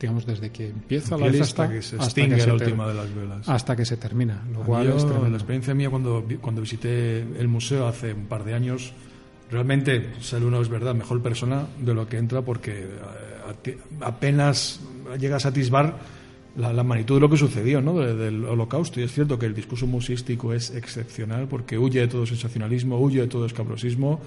Digamos, 0.00 0.24
desde 0.24 0.50
que 0.50 0.68
empieza, 0.68 1.18
la 1.18 1.28
lista 1.28 1.64
hasta 1.64 1.68
que 1.68 1.82
se 1.82 1.96
extingue 1.96 2.46
la 2.46 2.54
última 2.54 2.88
de 2.88 2.94
las 2.94 3.14
velas. 3.14 3.46
Hasta 3.46 3.76
que 3.76 3.84
se 3.84 3.98
termina. 3.98 4.42
Lo 4.50 4.62
cual 4.62 4.88
es 4.88 5.04
la 5.04 5.28
experiencia 5.28 5.74
mía 5.74 5.90
cuando, 5.90 6.24
cuando 6.40 6.62
visité 6.62 7.20
el 7.20 7.48
museo 7.48 7.86
hace 7.86 8.14
un 8.14 8.24
par 8.24 8.44
de 8.44 8.54
años, 8.54 8.94
realmente 9.50 10.12
sale 10.20 10.44
uno, 10.44 10.60
es 10.60 10.68
verdad, 10.68 10.94
mejor 10.94 11.22
persona 11.22 11.66
de 11.78 11.94
lo 11.94 12.08
que 12.08 12.18
entra 12.18 12.42
porque 12.42 12.86
eh, 13.64 13.78
apenas 14.00 14.80
llegas 15.18 15.44
a 15.46 15.48
atisbar 15.48 15.98
la, 16.56 16.82
magnitud 16.82 17.16
de 17.16 17.20
lo 17.20 17.30
que 17.30 17.36
sucedió 17.36 17.80
¿no? 17.80 17.98
del 17.98 18.44
holocausto. 18.44 19.00
Y 19.00 19.04
es 19.04 19.12
cierto 19.12 19.38
que 19.38 19.46
el 19.46 19.54
discurso 19.54 19.86
musístico 19.86 20.52
es 20.52 20.70
excepcional 20.70 21.48
porque 21.48 21.78
huye 21.78 22.00
de 22.00 22.08
todo 22.08 22.26
sensacionalismo, 22.26 22.98
huye 22.98 23.22
de 23.22 23.28
todo 23.28 23.46
escabrosismo. 23.46 24.20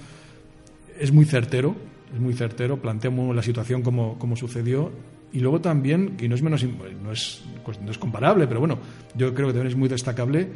Es 1.00 1.12
muy 1.12 1.26
certero, 1.26 1.76
es 2.14 2.20
muy 2.20 2.34
certero, 2.34 2.78
planteamos 2.78 3.36
la 3.36 3.42
situación 3.42 3.82
como, 3.82 4.18
como 4.20 4.36
sucedió. 4.36 4.92
Y 5.32 5.40
luego 5.40 5.62
también, 5.62 6.16
y 6.22 6.28
no 6.28 6.36
es 6.36 6.44
menos 6.44 6.64
no 6.64 7.12
es, 7.12 7.44
pues 7.66 7.82
no 7.82 7.90
es 7.90 7.98
comparable, 7.98 8.46
pero 8.46 8.60
bueno, 8.60 8.78
yo 9.16 9.34
creo 9.34 9.48
que 9.48 9.54
también 9.54 9.72
es 9.72 9.76
muy 9.76 9.90
destacable 9.90 10.50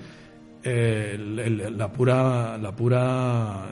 eh, 0.64 1.18
la 1.76 1.92
pura 1.92 2.58
la 2.58 2.76
pura 2.76 3.66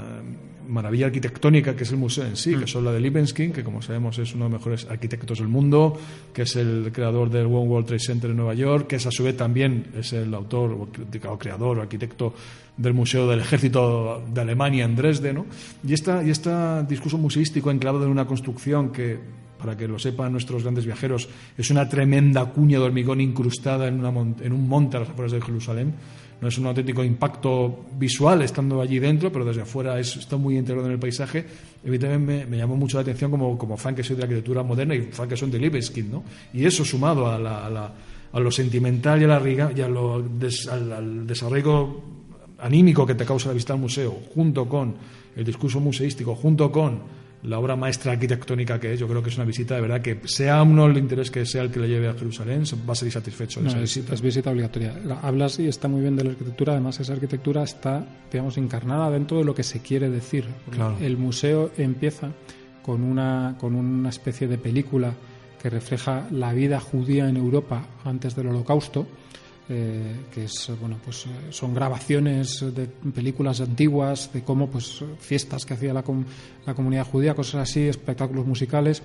maravilla 0.68 1.08
arquitectónica 1.08 1.76
que 1.76 1.84
es 1.84 1.92
el 1.92 1.98
museo 1.98 2.26
en 2.26 2.36
sí, 2.36 2.52
que 2.52 2.66
mm. 2.66 2.68
son 2.68 2.86
la 2.86 2.92
de 2.92 3.00
Libeskind, 3.00 3.54
que 3.54 3.64
como 3.64 3.82
sabemos 3.82 4.18
es 4.20 4.34
uno 4.34 4.46
de 4.46 4.52
los 4.52 4.60
mejores 4.60 4.88
arquitectos 4.90 5.40
del 5.40 5.48
mundo, 5.48 6.00
que 6.34 6.44
es 6.44 6.56
el 6.56 6.92
creador 6.94 7.30
del 7.30 7.46
One 7.46 7.68
World 7.68 7.88
Trade 7.88 8.00
Center 8.00 8.30
en 8.32 8.38
Nueva 8.38 8.54
York, 8.54 8.88
que 8.88 8.98
es 8.98 9.06
a 9.06 9.12
su 9.12 9.24
vez 9.24 9.38
también 9.38 9.88
es 9.98 10.14
el 10.14 10.34
autor 10.34 10.72
o 10.72 11.38
creador 11.38 11.80
o 11.80 11.82
arquitecto 11.82 12.34
del 12.78 12.94
Museo 12.94 13.28
del 13.28 13.40
Ejército 13.40 14.24
de 14.34 14.42
Alemania 14.42 14.86
en 14.86 14.96
Dresde. 14.96 15.34
¿no? 15.34 15.46
Y, 15.86 15.94
esta, 15.94 16.24
y 16.24 16.30
este 16.30 16.52
discurso 16.88 17.18
museístico 17.18 17.72
enclavado 17.72 18.06
en 18.06 18.12
una 18.12 18.26
construcción 18.26 18.92
que 18.92 19.46
para 19.58 19.78
que 19.78 19.88
lo 19.88 19.98
sepan 19.98 20.32
nuestros 20.32 20.64
grandes 20.64 20.86
viajeros, 20.86 21.28
es 21.58 21.72
una 21.72 21.88
tremenda 21.90 22.46
cuña 22.46 22.78
de 22.78 22.86
hormigón 22.86 23.22
incrustada 23.22 23.88
en, 23.88 24.06
una, 24.06 24.10
en 24.42 24.52
un 24.52 24.68
monte 24.68 24.98
a 24.98 25.00
las 25.00 25.10
afueras 25.10 25.32
de 25.32 25.42
Jerusalén 25.42 25.94
no 26.42 26.50
es 26.50 26.58
un 26.58 26.68
auténtico 26.68 27.04
impacto 27.04 27.86
visual 27.98 28.42
estando 28.42 28.82
allí 28.82 29.00
dentro, 29.00 29.32
pero 29.32 29.46
desde 29.46 29.62
afuera 29.62 30.00
es, 30.00 30.18
está 30.18 30.38
muy 30.38 30.58
integrado 30.58 30.88
en 30.88 30.94
el 30.94 31.00
paisaje. 31.00 31.46
Evidentemente 31.84 32.46
me, 32.46 32.58
llamó 32.58 32.76
mucho 32.76 32.98
la 32.98 33.02
atención 33.02 33.32
como, 33.32 33.58
como 33.58 33.78
fan 33.78 33.96
que 33.96 34.04
soy 34.04 34.16
de 34.16 34.22
la 34.22 34.26
arquitectura 34.26 34.64
moderna 34.64 34.96
y 34.96 35.04
fan 35.04 35.30
que 35.30 35.38
son 35.38 35.50
de 35.50 35.60
Libeskind, 35.60 36.12
¿no? 36.12 36.24
Y 36.54 36.66
eso 36.66 36.84
sumado 36.84 37.28
a, 37.28 37.40
la, 37.40 37.94
a, 38.32 38.40
lo 38.40 38.52
sentimental 38.52 39.22
y, 39.22 39.26
a 39.26 39.28
la, 39.28 39.72
y 39.76 39.82
a 39.82 39.88
lo 39.88 40.16
al, 40.16 41.26
desarrollo 41.26 42.02
anímico 42.60 43.06
que 43.06 43.16
te 43.16 43.26
causa 43.26 43.50
la 43.50 43.54
visita 43.54 43.74
al 43.74 43.80
museo, 43.80 44.18
junto 44.34 44.68
con 44.68 44.96
el 45.36 45.46
discurso 45.46 45.80
museístico, 45.80 46.36
junto 46.36 46.72
con 46.72 47.25
la 47.46 47.60
obra 47.60 47.76
maestra 47.76 48.14
arquitectónica 48.14 48.80
que 48.80 48.94
es, 48.94 49.00
yo 49.00 49.08
creo 49.08 49.22
que 49.22 49.30
es 49.30 49.36
una 49.36 49.46
visita 49.46 49.76
de 49.76 49.82
verdad 49.82 50.02
que 50.02 50.20
sea 50.26 50.62
uno 50.64 50.86
el 50.86 50.98
interés 50.98 51.30
que 51.30 51.46
sea 51.46 51.62
el 51.62 51.72
que 51.72 51.80
le 51.80 51.88
lleve 51.88 52.08
a 52.08 52.14
Jerusalén, 52.14 52.64
va 52.88 52.94
a 52.94 52.96
ser 52.96 53.12
satisfecho 53.12 53.62
de 53.62 53.70
esa 53.70 53.80
visita. 53.80 54.14
Es 54.14 54.22
visita 54.22 54.52
obligatoria. 54.52 54.96
Hablas 55.22 55.60
y 55.60 55.68
está 55.68 55.88
muy 55.88 56.02
bien 56.02 56.16
de 56.16 56.24
la 56.24 56.32
arquitectura, 56.32 56.74
además 56.74 57.00
esa 57.00 57.14
arquitectura 57.14 57.64
está, 57.64 58.06
digamos, 58.32 58.58
encarnada 58.58 59.10
dentro 59.12 59.38
de 59.38 59.44
lo 59.44 59.54
que 59.54 59.64
se 59.64 59.82
quiere 59.82 60.10
decir. 60.10 60.46
El 61.00 61.18
museo 61.18 61.72
empieza 61.78 62.32
con 62.82 63.04
una, 63.04 63.56
con 63.60 63.76
una 63.76 64.10
especie 64.10 64.48
de 64.48 64.58
película 64.58 65.14
que 65.62 65.70
refleja 65.70 66.28
la 66.32 66.54
vida 66.54 66.80
judía 66.80 67.28
en 67.28 67.38
Europa 67.38 67.88
antes 68.04 68.36
del 68.36 68.48
Holocausto 68.48 69.08
eh, 69.70 70.16
que 70.32 70.46
es 70.46 70.72
bueno 70.80 70.98
pues 71.04 71.26
eh, 71.26 71.30
son 71.50 71.74
grabaciones 71.74 72.64
de 72.76 72.86
películas 72.86 73.62
antiguas 73.62 74.32
de 74.32 74.44
cómo 74.44 74.70
pues 74.70 75.04
fiestas 75.20 75.66
que 75.66 75.74
hacía 75.74 75.94
la, 75.94 76.04
la 76.66 76.74
comunidad 76.76 77.08
judía 77.08 77.34
cosas 77.34 77.70
así 77.70 77.82
espectáculos 77.82 78.46
musicales 78.46 79.02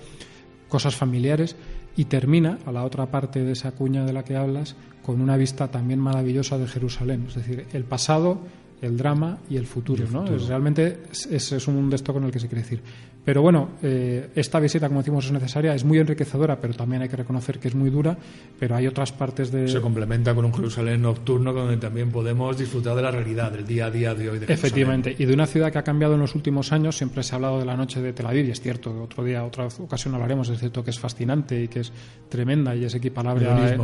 cosas 0.68 0.94
familiares 0.94 1.56
y 1.96 2.04
termina 2.04 2.58
a 2.66 2.72
la 2.72 2.84
otra 2.84 3.06
parte 3.06 3.42
de 3.42 3.52
esa 3.52 3.72
cuña 3.72 4.04
de 4.04 4.12
la 4.12 4.22
que 4.22 4.36
hablas 4.36 4.76
con 5.02 5.20
una 5.20 5.36
vista 5.36 5.68
también 5.68 5.98
maravillosa 5.98 6.58
de 6.58 6.66
Jerusalén 6.66 7.24
es 7.28 7.36
decir 7.36 7.66
el 7.72 7.84
pasado 7.84 8.40
el 8.82 8.96
drama 8.96 9.38
y 9.48 9.56
el 9.56 9.66
futuro, 9.66 10.06
¿no? 10.10 10.24
realmente 10.24 11.02
es, 11.10 11.52
es, 11.52 11.68
un 11.68 11.90
de 11.90 11.96
esto 11.96 12.12
con 12.12 12.24
el 12.24 12.30
que 12.30 12.40
se 12.40 12.48
quiere 12.48 12.62
decir. 12.62 12.82
Pero 13.24 13.42
bueno, 13.42 13.70
eh, 13.82 14.30
esta 14.34 14.58
visita, 14.58 14.88
como 14.88 15.00
decimos, 15.00 15.26
es 15.26 15.32
necesaria, 15.32 15.74
es 15.74 15.84
muy 15.84 15.98
enriquecedora, 15.98 16.58
pero 16.58 16.72
también 16.74 17.02
hay 17.02 17.08
que 17.08 17.16
reconocer 17.16 17.58
que 17.58 17.68
es 17.68 17.74
muy 17.74 17.90
dura, 17.90 18.16
pero 18.58 18.74
hay 18.74 18.86
otras 18.86 19.12
partes 19.12 19.52
de... 19.52 19.68
Se 19.68 19.80
complementa 19.80 20.34
con 20.34 20.46
un 20.46 20.54
Jerusalén 20.54 21.02
nocturno 21.02 21.52
donde 21.52 21.76
también 21.76 22.10
podemos 22.10 22.56
disfrutar 22.56 22.96
de 22.96 23.02
la 23.02 23.10
realidad, 23.10 23.52
del 23.52 23.66
día 23.66 23.86
a 23.86 23.90
día 23.90 24.14
de 24.14 24.30
hoy. 24.30 24.38
De 24.38 24.52
Efectivamente, 24.52 25.14
y 25.18 25.26
de 25.26 25.34
una 25.34 25.46
ciudad 25.46 25.70
que 25.70 25.78
ha 25.78 25.84
cambiado 25.84 26.14
en 26.14 26.20
los 26.20 26.34
últimos 26.34 26.72
años, 26.72 26.96
siempre 26.96 27.22
se 27.22 27.34
ha 27.34 27.36
hablado 27.36 27.58
de 27.58 27.66
la 27.66 27.76
noche 27.76 28.00
de 28.00 28.14
Tel 28.14 28.26
Aviv, 28.26 28.46
y 28.46 28.52
es 28.52 28.60
cierto, 28.60 29.02
otro 29.02 29.22
día, 29.22 29.44
otra 29.44 29.66
ocasión 29.66 30.14
hablaremos, 30.14 30.48
es 30.48 30.58
cierto 30.58 30.82
que 30.82 30.90
es 30.90 30.98
fascinante 30.98 31.62
y 31.62 31.68
que 31.68 31.80
es 31.80 31.92
tremenda 32.30 32.74
y 32.74 32.84
es 32.84 32.94
equiparable 32.94 33.48
a, 33.48 33.76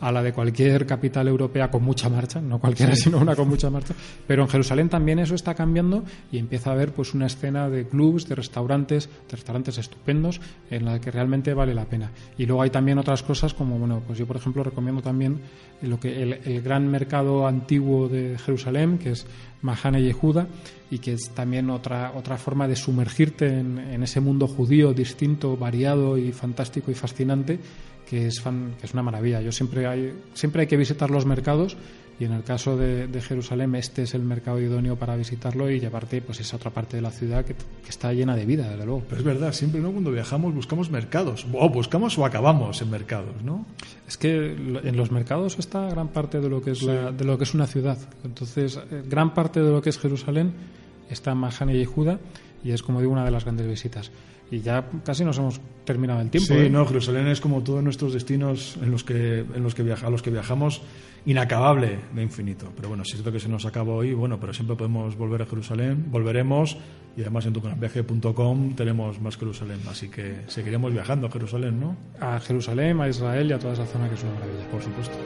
a 0.00 0.12
la 0.12 0.22
de 0.22 0.32
cualquier 0.32 0.86
capital 0.86 1.28
europea 1.28 1.70
con 1.70 1.84
mucha 1.84 2.08
marcha, 2.08 2.40
no 2.40 2.58
cualquiera, 2.58 2.96
sino 2.96 3.18
una 3.18 3.36
con 3.36 3.48
mucha 3.48 3.70
marcha, 3.70 3.94
pero 4.26 4.42
en 4.42 4.48
Jerusalén 4.48 4.88
también 4.88 5.20
eso 5.20 5.34
está 5.34 5.54
cambiando 5.54 6.04
y 6.32 6.38
empieza 6.38 6.70
a 6.70 6.72
haber 6.72 6.92
pues 6.92 7.14
una 7.14 7.26
escena 7.26 7.68
de 7.68 7.86
clubs, 7.86 8.28
de 8.28 8.34
restaurantes, 8.34 8.71
de 8.72 9.06
restaurantes 9.30 9.78
estupendos 9.78 10.40
en 10.70 10.86
la 10.86 11.00
que 11.00 11.10
realmente 11.10 11.52
vale 11.52 11.74
la 11.74 11.84
pena. 11.84 12.10
Y 12.38 12.46
luego 12.46 12.62
hay 12.62 12.70
también 12.70 12.98
otras 12.98 13.22
cosas 13.22 13.52
como, 13.52 13.78
bueno, 13.78 14.02
pues 14.06 14.18
yo 14.18 14.26
por 14.26 14.36
ejemplo 14.36 14.62
recomiendo 14.62 15.02
también 15.02 15.40
lo 15.82 16.00
que 16.00 16.22
el, 16.22 16.62
gran 16.62 16.88
mercado 16.88 17.46
antiguo 17.46 18.08
de 18.08 18.38
Jerusalén, 18.38 18.98
que 18.98 19.10
es 19.10 19.26
Mahane 19.60 20.02
Yehuda, 20.02 20.46
y 20.90 20.98
que 20.98 21.12
es 21.14 21.30
también 21.30 21.70
otra, 21.70 22.12
otra 22.14 22.38
forma 22.38 22.66
de 22.66 22.76
sumergirte 22.76 23.46
en, 23.46 24.02
ese 24.02 24.20
mundo 24.20 24.46
judío 24.46 24.94
distinto, 24.94 25.56
variado 25.56 26.16
y 26.16 26.32
fantástico 26.32 26.90
y 26.90 26.94
fascinante 26.94 27.58
que 28.08 28.26
es, 28.26 28.40
que 28.40 28.86
es 28.86 28.92
una 28.92 29.02
maravilla. 29.02 29.40
Yo 29.40 29.52
siempre 29.52 29.86
hay, 29.86 30.12
siempre 30.34 30.62
hay 30.62 30.68
que 30.68 30.76
visitar 30.76 31.10
los 31.10 31.24
mercados 31.24 31.76
y 32.18 32.24
en 32.24 32.32
el 32.32 32.42
caso 32.42 32.76
de, 32.76 33.08
Jerusalén 33.20 33.74
este 33.74 34.02
es 34.02 34.14
el 34.14 34.22
mercado 34.22 34.60
idóneo 34.60 34.96
para 34.96 35.16
visitarlo 35.16 35.70
y 35.70 35.80
llevarte 35.80 36.20
pues 36.22 36.40
esa 36.40 36.56
otra 36.56 36.70
parte 36.70 36.96
de 36.96 37.02
la 37.02 37.10
ciudad 37.10 37.44
que, 37.44 37.54
está 37.88 38.12
llena 38.12 38.36
de 38.36 38.46
vida, 38.46 38.70
desde 38.70 38.86
luego. 38.86 39.02
Pero 39.08 39.18
es 39.20 39.24
verdad, 39.24 39.52
siempre 39.52 39.80
¿no? 39.80 39.92
cuando 39.92 40.10
viajamos 40.10 40.54
buscamos 40.54 40.90
mercados, 40.90 41.46
o 41.52 41.68
buscamos 41.68 42.16
o 42.18 42.24
acabamos 42.24 42.80
en 42.80 42.90
mercados, 42.90 43.42
¿no? 43.44 43.66
Es 44.08 44.16
que 44.16 44.52
en 44.52 44.96
los 44.96 45.10
mercados 45.10 45.58
está 45.58 45.88
gran 45.88 46.08
parte 46.08 46.40
de 46.40 46.48
lo 46.48 46.62
que 46.62 46.70
es, 46.70 46.80
de 46.80 47.24
lo 47.24 47.36
que 47.36 47.44
es 47.44 47.54
una 47.54 47.66
ciudad. 47.66 47.98
Entonces, 48.24 48.80
eh, 48.90 49.02
gran 49.06 49.34
parte 49.34 49.60
de 49.60 49.70
lo 49.70 49.82
que 49.82 49.90
es 49.90 49.98
Jerusalén 49.98 50.52
está 51.10 51.32
en 51.32 51.38
Mahane 51.38 51.76
y 51.76 51.84
Judá 51.84 52.18
y 52.64 52.70
es, 52.70 52.82
como 52.82 53.00
digo, 53.00 53.12
una 53.12 53.24
de 53.24 53.30
las 53.30 53.44
grandes 53.44 53.66
visitas 53.66 54.10
y 54.52 54.60
ya 54.60 54.84
casi 55.02 55.24
nos 55.24 55.38
hemos 55.38 55.60
terminado 55.84 56.20
el 56.20 56.28
tiempo. 56.28 56.52
Sí, 56.52 56.60
¿eh? 56.60 56.70
no, 56.70 56.84
Jerusalén 56.84 57.26
es 57.26 57.40
como 57.40 57.62
todos 57.62 57.82
nuestros 57.82 58.12
destinos 58.12 58.76
en 58.82 58.90
los 58.90 59.02
que, 59.02 59.38
en 59.40 59.62
los 59.62 59.74
que 59.74 59.82
viaja, 59.82 60.06
a 60.06 60.10
los 60.10 60.20
que 60.20 60.30
viajamos, 60.30 60.82
inacabable 61.24 61.98
de 62.14 62.22
infinito. 62.22 62.70
Pero 62.76 62.88
bueno, 62.88 63.02
si 63.04 63.12
es 63.12 63.16
cierto 63.16 63.32
que 63.32 63.40
se 63.40 63.48
nos 63.48 63.64
acaba 63.64 63.94
hoy, 63.94 64.12
bueno, 64.12 64.38
pero 64.38 64.52
siempre 64.52 64.76
podemos 64.76 65.16
volver 65.16 65.40
a 65.40 65.46
Jerusalén, 65.46 66.04
volveremos 66.10 66.76
y 67.16 67.22
además 67.22 67.46
en 67.46 67.54
tucanviaje.com 67.54 68.74
tenemos 68.74 69.20
más 69.22 69.38
Jerusalén, 69.38 69.80
así 69.88 70.08
que 70.08 70.42
seguiremos 70.48 70.92
viajando 70.92 71.28
a 71.28 71.30
Jerusalén, 71.30 71.80
¿no? 71.80 71.96
A 72.20 72.38
Jerusalén, 72.38 73.00
a 73.00 73.08
Israel 73.08 73.48
y 73.48 73.52
a 73.54 73.58
toda 73.58 73.72
esa 73.72 73.86
zona 73.86 74.06
que 74.08 74.16
es 74.16 74.22
una 74.22 74.34
maravilla, 74.34 74.70
por 74.70 74.82
supuesto. 74.82 75.16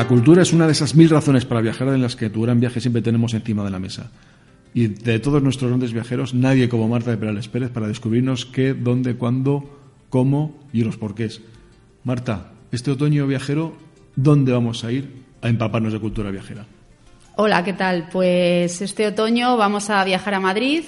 La 0.00 0.08
cultura 0.08 0.40
es 0.40 0.54
una 0.54 0.64
de 0.64 0.72
esas 0.72 0.94
mil 0.94 1.10
razones 1.10 1.44
para 1.44 1.60
viajar 1.60 1.88
en 1.88 2.00
las 2.00 2.16
que 2.16 2.30
tu 2.30 2.40
gran 2.40 2.58
viaje 2.58 2.80
siempre 2.80 3.02
tenemos 3.02 3.34
encima 3.34 3.64
de 3.64 3.70
la 3.70 3.78
mesa. 3.78 4.10
Y 4.72 4.86
de 4.86 5.18
todos 5.18 5.42
nuestros 5.42 5.68
grandes 5.68 5.92
viajeros, 5.92 6.32
nadie 6.32 6.70
como 6.70 6.88
Marta 6.88 7.10
de 7.10 7.18
Perales 7.18 7.48
Pérez 7.48 7.70
para 7.70 7.86
descubrirnos 7.86 8.46
qué, 8.46 8.72
dónde, 8.72 9.16
cuándo, 9.16 9.78
cómo 10.08 10.58
y 10.72 10.84
los 10.84 10.96
porqués. 10.96 11.42
Marta, 12.02 12.52
este 12.72 12.90
otoño 12.90 13.26
viajero, 13.26 13.74
¿dónde 14.16 14.52
vamos 14.52 14.84
a 14.84 14.90
ir 14.90 15.22
a 15.42 15.50
empaparnos 15.50 15.92
de 15.92 16.00
cultura 16.00 16.30
viajera? 16.30 16.64
Hola, 17.36 17.62
¿qué 17.62 17.74
tal? 17.74 18.08
Pues 18.10 18.80
este 18.80 19.06
otoño 19.06 19.58
vamos 19.58 19.90
a 19.90 20.02
viajar 20.02 20.32
a 20.32 20.40
Madrid 20.40 20.82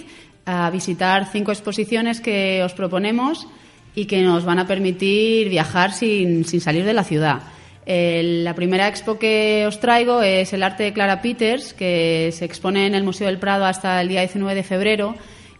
a 0.46 0.70
visitar 0.70 1.29
cinco 1.31 1.53
exposiciones 1.53 2.22
que 2.22 2.62
os 2.64 2.72
proponemos 2.72 3.46
y 3.94 4.07
que 4.07 4.22
nos 4.22 4.46
van 4.46 4.59
a 4.59 4.66
permitir 4.66 5.51
viajar 5.51 5.92
sin, 5.92 6.46
sin 6.46 6.62
salir 6.62 6.87
de 6.87 6.94
la 6.94 7.05
ciudad 7.05 7.42
la 7.87 8.55
primera 8.55 8.88
expo 8.88 9.18
que 9.18 9.64
os 9.66 9.81
traigo 9.81 10.23
es 10.23 10.53
el 10.53 10.62
arte 10.62 10.85
de 10.85 10.92
Clara 10.92 11.21
Peters, 11.21 11.75
que 11.75 12.31
se 12.33 12.45
expone 12.45 12.87
en 12.87 12.95
el 12.95 13.03
Museo 13.03 13.27
del 13.27 13.38
Prado 13.38 13.64
hasta 13.64 14.01
el 14.01 14.09
día 14.09 14.21
19 14.21 14.55
de 14.55 14.62
febrero. 14.62 15.16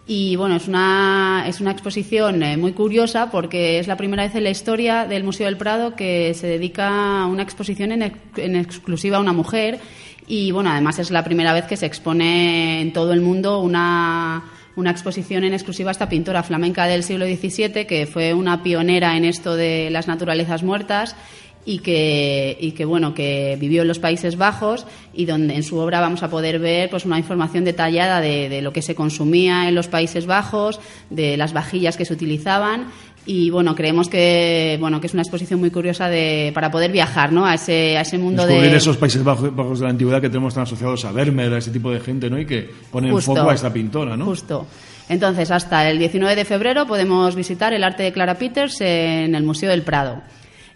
Y 0.07 0.35
bueno, 0.37 0.57
es 0.57 0.67
una, 0.67 1.45
es 1.47 1.61
una 1.61 1.71
exposición 1.71 2.43
eh, 2.43 2.57
muy 2.57 2.73
curiosa 2.73 3.31
porque 3.31 3.79
es 3.79 3.87
la 3.87 3.97
primera 3.97 4.25
vez 4.25 4.35
en 4.35 4.45
la 4.45 4.51
historia 4.51 5.07
del 5.07 5.23
Museo 5.23 5.47
del 5.47 5.57
Prado 5.57 5.95
que 5.95 6.35
se 6.35 6.49
dedica 6.49 7.23
a 7.23 7.27
una 7.27 7.45
exposición 7.45 7.93
en, 7.93 8.13
en 8.37 8.57
exclusiva 8.57 9.19
a 9.19 9.21
una 9.21 9.33
mujer. 9.33 9.79
Y 10.27 10.51
bueno, 10.51 10.71
además 10.71 10.99
es 10.99 11.11
la 11.11 11.25
primera 11.25 11.53
vez 11.53 11.67
que 11.67 11.77
se 11.77 11.87
expone 11.87 12.81
en 12.81 12.93
todo 12.93 13.13
el 13.13 13.21
mundo 13.21 13.61
una, 13.61 14.45
una 14.77 14.91
exposición 14.91 15.45
en 15.45 15.55
exclusiva 15.55 15.91
a 15.91 15.93
esta 15.93 16.09
pintora 16.09 16.43
flamenca 16.43 16.87
del 16.87 17.05
siglo 17.05 17.27
XVII, 17.27 17.87
que 17.87 18.07
fue 18.07 18.35
una 18.35 18.63
pionera 18.63 19.17
en 19.17 19.25
esto 19.25 19.55
de 19.55 19.89
las 19.91 20.09
naturalezas 20.09 20.63
muertas 20.63 21.17
y 21.65 21.79
que, 21.79 22.57
y 22.61 22.73
que 22.73 22.85
bueno 22.85 23.15
que 23.15 23.57
vivió 23.61 23.83
en 23.83 23.89
los 23.89 23.99
Países 23.99 24.37
Bajos 24.37 24.87
y 25.15 25.27
donde 25.27 25.55
en 25.55 25.63
su 25.63 25.79
obra 25.79 26.01
vamos 26.01 26.23
a 26.23 26.29
poder 26.29 26.59
ver 26.59 26.91
pues 26.91 27.05
una 27.05 27.19
información 27.19 27.65
detallada 27.65 28.21
de, 28.21 28.49
de, 28.49 28.63
lo 28.63 28.73
que 28.73 28.83
se 28.83 28.95
consumía 28.95 29.69
en 29.69 29.75
los 29.75 29.89
Países 29.89 30.27
Bajos 30.27 30.81
de 31.11 31.37
las 31.37 31.53
vajillas 31.53 31.97
que 31.97 32.05
se 32.05 32.15
utilizaban 32.15 32.87
y 33.25 33.51
bueno 33.51 33.75
creemos 33.75 34.09
que 34.09 34.77
bueno 34.81 35.01
que 35.01 35.07
es 35.07 35.13
una 35.13 35.23
exposición 35.23 35.61
muy 35.61 35.71
curiosa 35.71 36.09
de 36.09 36.51
para 36.55 36.71
poder 36.71 36.91
viajar 36.91 37.33
¿no? 37.33 37.47
a 37.47 37.55
ese 37.55 37.97
a 37.97 38.01
ese 38.01 38.19
mundo 38.19 38.45
Descubrir 38.45 38.71
de 38.71 38.77
esos 38.77 38.97
Países 38.97 39.23
Bajos, 39.23 39.79
de 39.79 39.85
la 39.85 39.91
antigüedad 39.91 40.21
que 40.21 40.29
tenemos 40.29 40.55
tan 40.55 40.65
asociados 40.65 41.05
a 41.05 41.13
Vermeer 41.13 41.53
a 41.55 41.59
ese 41.59 41.71
tipo 41.71 41.93
de 41.93 42.01
gente 42.01 42.29
¿no? 42.29 42.39
y 42.39 42.47
que 42.47 42.69
ponen 42.91 43.13
en 43.13 43.23
foco 43.23 43.49
a 43.49 43.55
esta 43.55 43.73
pintora 43.73 44.17
¿no? 44.17 44.25
justo 44.25 44.67
entonces 45.09 45.51
hasta 45.53 45.89
el 45.89 45.99
19 45.99 46.35
de 46.35 46.45
febrero 46.45 46.87
podemos 46.87 47.37
visitar 47.37 47.73
el 47.73 47.85
arte 47.85 48.03
de 48.03 48.13
Clara 48.13 48.35
Peters 48.35 48.81
en 48.81 49.35
el 49.37 49.45
Museo 49.45 49.71
del 49.71 49.83
Prado 49.83 50.23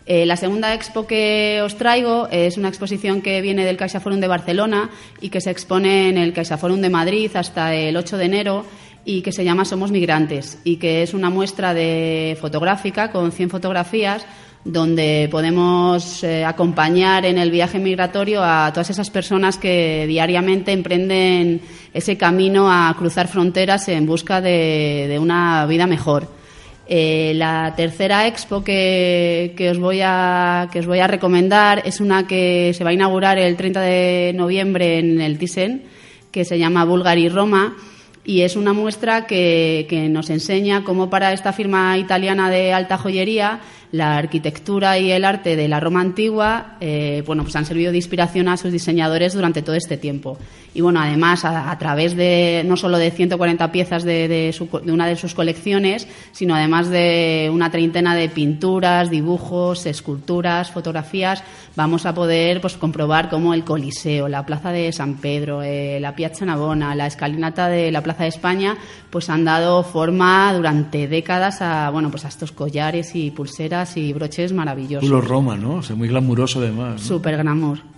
eh, 0.08 0.24
la 0.24 0.36
segunda 0.36 0.72
expo 0.72 1.04
que 1.04 1.60
os 1.64 1.76
traigo 1.76 2.28
es 2.30 2.56
una 2.56 2.68
exposición 2.68 3.20
que 3.22 3.40
viene 3.40 3.64
del 3.64 3.76
CaixaForum 3.76 4.20
de 4.20 4.28
Barcelona 4.28 4.88
y 5.20 5.30
que 5.30 5.40
se 5.40 5.50
expone 5.50 6.08
en 6.08 6.16
el 6.16 6.32
CaixaForum 6.32 6.80
de 6.80 6.90
Madrid 6.90 7.34
hasta 7.34 7.74
el 7.74 7.96
8 7.96 8.16
de 8.16 8.24
enero 8.24 8.64
y 9.04 9.22
que 9.22 9.32
se 9.32 9.42
llama 9.42 9.64
Somos 9.64 9.90
Migrantes 9.90 10.60
y 10.62 10.76
que 10.76 11.02
es 11.02 11.12
una 11.12 11.28
muestra 11.28 11.74
de 11.74 12.38
fotográfica 12.40 13.10
con 13.10 13.32
100 13.32 13.50
fotografías 13.50 14.24
donde 14.64 15.28
podemos 15.28 16.22
eh, 16.22 16.44
acompañar 16.44 17.24
en 17.24 17.38
el 17.38 17.50
viaje 17.50 17.80
migratorio 17.80 18.44
a 18.44 18.70
todas 18.72 18.90
esas 18.90 19.10
personas 19.10 19.58
que 19.58 20.06
diariamente 20.06 20.70
emprenden 20.70 21.60
ese 21.92 22.16
camino 22.16 22.70
a 22.70 22.94
cruzar 22.96 23.26
fronteras 23.26 23.88
en 23.88 24.06
busca 24.06 24.40
de 24.40 25.18
una 25.20 25.66
vida 25.66 25.88
mejor. 25.88 26.45
Eh, 26.88 27.32
la 27.34 27.74
tercera 27.76 28.28
expo 28.28 28.62
que, 28.62 29.68
os 29.70 29.78
voy 29.78 30.00
a, 30.04 30.68
que 30.72 30.78
os 30.78 30.86
voy 30.86 31.00
a 31.00 31.08
recomendar 31.08 31.82
es 31.84 32.00
una 32.00 32.28
que 32.28 32.72
se 32.74 32.84
va 32.84 32.90
a 32.90 32.92
inaugurar 32.92 33.38
el 33.38 33.56
30 33.56 33.80
de 33.80 34.32
noviembre 34.34 35.00
en 35.00 35.20
el 35.20 35.38
Thyssen, 35.38 35.82
que 36.30 36.44
se 36.44 36.58
llama 36.58 36.84
Bulgari 36.84 37.28
Roma, 37.28 37.76
y 38.24 38.42
es 38.42 38.56
una 38.56 38.72
muestra 38.72 39.26
que, 39.26 40.08
nos 40.10 40.30
enseña 40.30 40.84
cómo 40.84 41.10
para 41.10 41.32
esta 41.32 41.52
firma 41.52 41.96
italiana 41.98 42.50
de 42.50 42.72
alta 42.72 42.98
joyería 42.98 43.60
la 43.92 44.16
arquitectura 44.18 44.98
y 44.98 45.10
el 45.12 45.24
arte 45.24 45.56
de 45.56 45.68
la 45.68 45.80
Roma 45.80 46.00
antigua, 46.00 46.76
eh, 46.80 47.22
bueno, 47.24 47.44
pues 47.44 47.54
han 47.56 47.64
servido 47.64 47.92
de 47.92 47.98
inspiración 47.98 48.48
a 48.48 48.56
sus 48.56 48.72
diseñadores 48.72 49.32
durante 49.32 49.62
todo 49.62 49.76
este 49.76 49.96
tiempo. 49.96 50.38
Y 50.76 50.82
bueno, 50.82 51.00
además, 51.00 51.42
a, 51.46 51.74
través 51.78 52.14
de 52.14 52.62
no 52.66 52.76
solo 52.76 52.98
de 52.98 53.10
140 53.10 53.72
piezas 53.72 54.04
de, 54.04 54.28
de, 54.28 54.92
una 54.92 55.06
de 55.06 55.16
sus 55.16 55.34
colecciones, 55.34 56.06
sino 56.32 56.54
además 56.54 56.90
de 56.90 57.50
una 57.50 57.70
treintena 57.70 58.14
de 58.14 58.28
pinturas, 58.28 59.08
dibujos, 59.08 59.86
esculturas, 59.86 60.70
fotografías, 60.70 61.42
vamos 61.76 62.04
a 62.04 62.12
poder 62.12 62.60
pues 62.60 62.76
comprobar 62.76 63.30
cómo 63.30 63.54
el 63.54 63.64
Coliseo, 63.64 64.28
la 64.28 64.44
Plaza 64.44 64.70
de 64.70 64.92
San 64.92 65.14
Pedro, 65.14 65.62
eh, 65.62 65.98
la 65.98 66.14
Piazza 66.14 66.44
Navona, 66.44 66.94
la 66.94 67.06
escalinata 67.06 67.68
de 67.68 67.90
la 67.90 68.02
Plaza 68.02 68.24
de 68.24 68.28
España, 68.28 68.76
pues 69.08 69.30
han 69.30 69.46
dado 69.46 69.82
forma 69.82 70.52
durante 70.52 71.08
décadas 71.08 71.62
a 71.62 71.88
bueno 71.88 72.10
pues 72.10 72.26
a 72.26 72.28
estos 72.28 72.52
collares 72.52 73.14
y 73.14 73.30
pulseras 73.30 73.96
y 73.96 74.12
broches 74.12 74.52
maravillosos. 74.52 75.08
Puro 75.08 75.22
Roma, 75.22 75.56
¿no? 75.56 75.76
O 75.76 75.82
sea, 75.82 75.96
muy 75.96 76.08
glamuroso 76.08 76.58
además. 76.58 77.00
¿no? 77.00 77.08
Súper 77.08 77.38
glamour. 77.38 77.95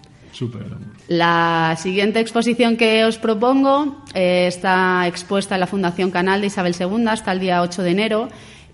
La 1.08 1.76
siguiente 1.78 2.20
exposición 2.20 2.76
que 2.76 3.04
os 3.04 3.18
propongo 3.18 4.04
eh, 4.14 4.46
está 4.46 5.06
expuesta 5.06 5.54
en 5.54 5.60
la 5.60 5.66
Fundación 5.66 6.10
Canal 6.10 6.40
de 6.40 6.48
Isabel 6.48 6.74
II 6.78 7.06
hasta 7.08 7.32
el 7.32 7.40
día 7.40 7.62
8 7.62 7.82
de 7.82 7.90
enero 7.90 8.28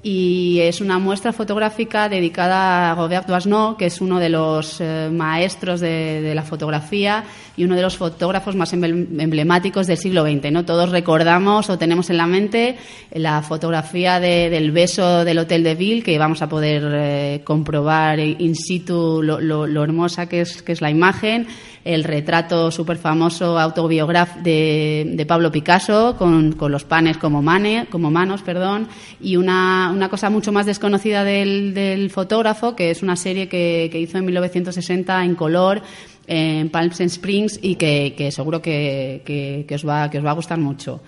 y 0.07 0.61
es 0.61 0.83
una 0.83 0.99
muestra 0.99 1.33
fotográfica 1.33 2.11
dedicada 2.11 2.93
a 2.93 2.95
Robert 2.95 3.27
Doisneau, 3.27 3.79
que 3.79 3.87
es 3.87 4.03
uno 4.03 4.21
de 4.21 4.29
los 4.29 4.79
eh, 4.83 5.09
maestros 5.11 5.81
de, 5.81 6.33
la 6.35 6.43
fotografía 6.43 7.25
y 7.57 7.65
uno 7.65 7.75
de 7.75 7.81
los 7.81 7.97
fotógrafos 7.97 8.55
más 8.55 8.75
emblemáticos 8.75 9.87
del 9.87 9.97
siglo 9.97 10.23
XX. 10.23 10.53
¿no? 10.53 10.67
Todos 10.67 10.91
recordamos 10.91 11.71
o 11.71 11.79
tenemos 11.79 12.11
en 12.11 12.19
la 12.19 12.27
mente 12.27 12.77
la 13.13 13.41
fotografía 13.41 14.21
del 14.21 14.73
beso 14.73 15.25
del 15.25 15.39
Hotel 15.39 15.63
de 15.63 15.75
Ville, 15.75 16.03
que 16.03 16.19
vamos 16.19 16.43
a 16.43 16.51
poder 16.51 16.83
eh, 16.93 17.41
comprobar 17.43 18.19
in 18.19 18.57
situ 18.57 19.23
lo, 19.23 19.83
hermosa 19.83 20.29
que 20.29 20.43
es, 20.43 20.63
que 20.63 20.73
es 20.73 20.83
la 20.83 20.91
imagen 20.91 21.47
el 21.85 22.03
retrato 22.03 22.71
súper 22.71 22.97
famoso 22.97 23.59
autobiográfico 23.59 24.41
de, 24.43 25.25
Pablo 25.29 25.53
Picasso 25.53 26.17
con, 26.17 26.57
los 26.59 26.85
panes 26.85 27.19
como, 27.19 27.43
mane, 27.43 27.87
como 27.91 28.11
manos, 28.11 28.43
perdón, 28.43 28.89
y 29.21 29.37
una, 29.37 29.91
una 29.93 30.09
cosa 30.09 30.31
mucho 30.31 30.51
más 30.51 30.67
desconocida 30.67 31.25
del, 31.25 32.11
fotógrafo, 32.11 32.75
que 32.75 32.91
es 32.91 33.03
una 33.03 33.17
serie 33.17 33.49
que, 33.49 33.91
hizo 33.95 34.19
en 34.19 34.25
1960 34.25 35.25
en 35.25 35.35
color 35.35 35.83
en 36.27 36.71
Palm 36.71 36.91
Springs 36.91 37.59
y 37.61 37.75
que, 37.77 38.31
seguro 38.33 38.63
que, 38.63 39.67
os 39.75 39.87
va, 39.87 40.11
que 40.11 40.19
os 40.19 40.25
va 40.25 40.31
a 40.31 40.35
gustar 40.35 40.59
mucho. 40.59 41.01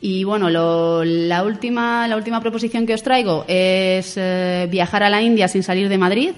Y 0.00 0.24
bueno, 0.24 0.50
la, 0.50 1.44
última, 1.44 2.08
la 2.08 2.16
última 2.16 2.40
proposición 2.40 2.86
que 2.86 2.94
os 2.94 3.04
traigo 3.04 3.44
es 3.46 4.14
eh, 4.16 4.66
viajar 4.68 5.04
a 5.04 5.10
la 5.10 5.22
India 5.22 5.46
sin 5.46 5.62
salir 5.62 5.88
de 5.88 5.96
Madrid 5.96 6.32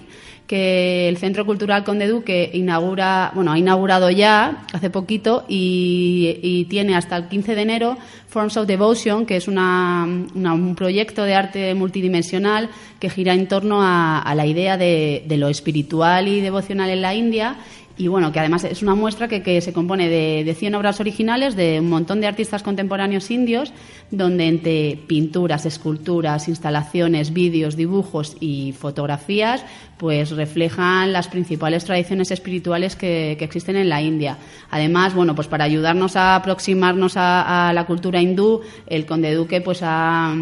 que 0.47 1.09
el 1.09 1.17
Centro 1.17 1.47
Cultural 1.47 1.85
Conde 1.85 2.07
Duque 2.07 2.51
inaugura, 2.53 3.33
bueno, 3.35 3.53
ha 3.53 3.59
inaugurado 3.59 4.11
ya 4.11 4.65
hace 4.73 4.91
poquito 4.91 5.45
y, 5.49 6.67
tiene 6.69 6.97
hasta 6.97 7.17
el 7.17 7.29
15 7.29 7.55
de 7.55 7.63
enero 7.63 7.97
Forms 8.29 8.57
of 8.57 8.67
Devotion, 8.67 9.27
que 9.27 9.37
es 9.37 9.49
un 9.49 10.75
proyecto 10.77 11.25
de 11.25 11.35
arte 11.35 11.75
multidimensional 11.75 12.69
que 12.99 13.11
gira 13.11 13.35
en 13.35 13.49
torno 13.49 13.81
a, 13.81 14.33
la 14.35 14.47
idea 14.47 14.77
de, 14.77 15.25
de, 15.27 15.37
lo 15.37 15.49
espiritual 15.49 16.29
y 16.29 16.41
devocional 16.41 16.91
en 16.91 17.03
la 17.03 17.15
India 17.15 17.57
y 17.97 18.09
bueno, 18.09 18.33
que 18.33 18.41
además 18.41 18.65
es 18.65 18.83
una 18.83 18.97
muestra 18.97 19.29
que, 19.29 19.61
se 19.61 19.73
compone 19.73 20.09
de, 20.09 20.43
de, 20.45 20.55
100 20.55 20.75
obras 20.75 20.99
originales 20.99 21.55
de 21.55 21.79
un 21.79 21.89
montón 21.89 22.21
de 22.21 22.27
artistas 22.27 22.65
contemporáneos 22.65 23.31
indios, 23.31 23.73
donde 24.11 24.49
entre 24.49 24.99
pinturas, 25.07 25.65
esculturas, 25.65 26.49
instalaciones, 26.49 27.33
vídeos, 27.33 27.77
dibujos 27.77 28.37
y 28.41 28.73
fotografías, 28.73 29.65
pues 29.97 30.33
reflejan 30.33 31.13
las 31.13 31.29
principales 31.29 31.85
tradiciones 31.85 32.33
espirituales 32.33 32.97
que, 32.97 33.33
existen 33.33 33.77
en 33.77 33.89
la 33.89 34.03
India. 34.03 34.39
Además, 34.71 35.15
bueno, 35.15 35.35
pues 35.37 35.47
para 35.47 35.65
ayudarnos 35.65 36.17
a 36.17 36.35
aproximarnos 36.35 37.17
a, 37.17 37.69
a 37.69 37.73
la 37.73 37.87
cultura 37.87 38.21
hindú, 38.21 38.63
el 38.87 39.07
Conde 39.07 39.35
Duque 39.35 39.61
pues 39.61 39.81
ha 39.83 40.35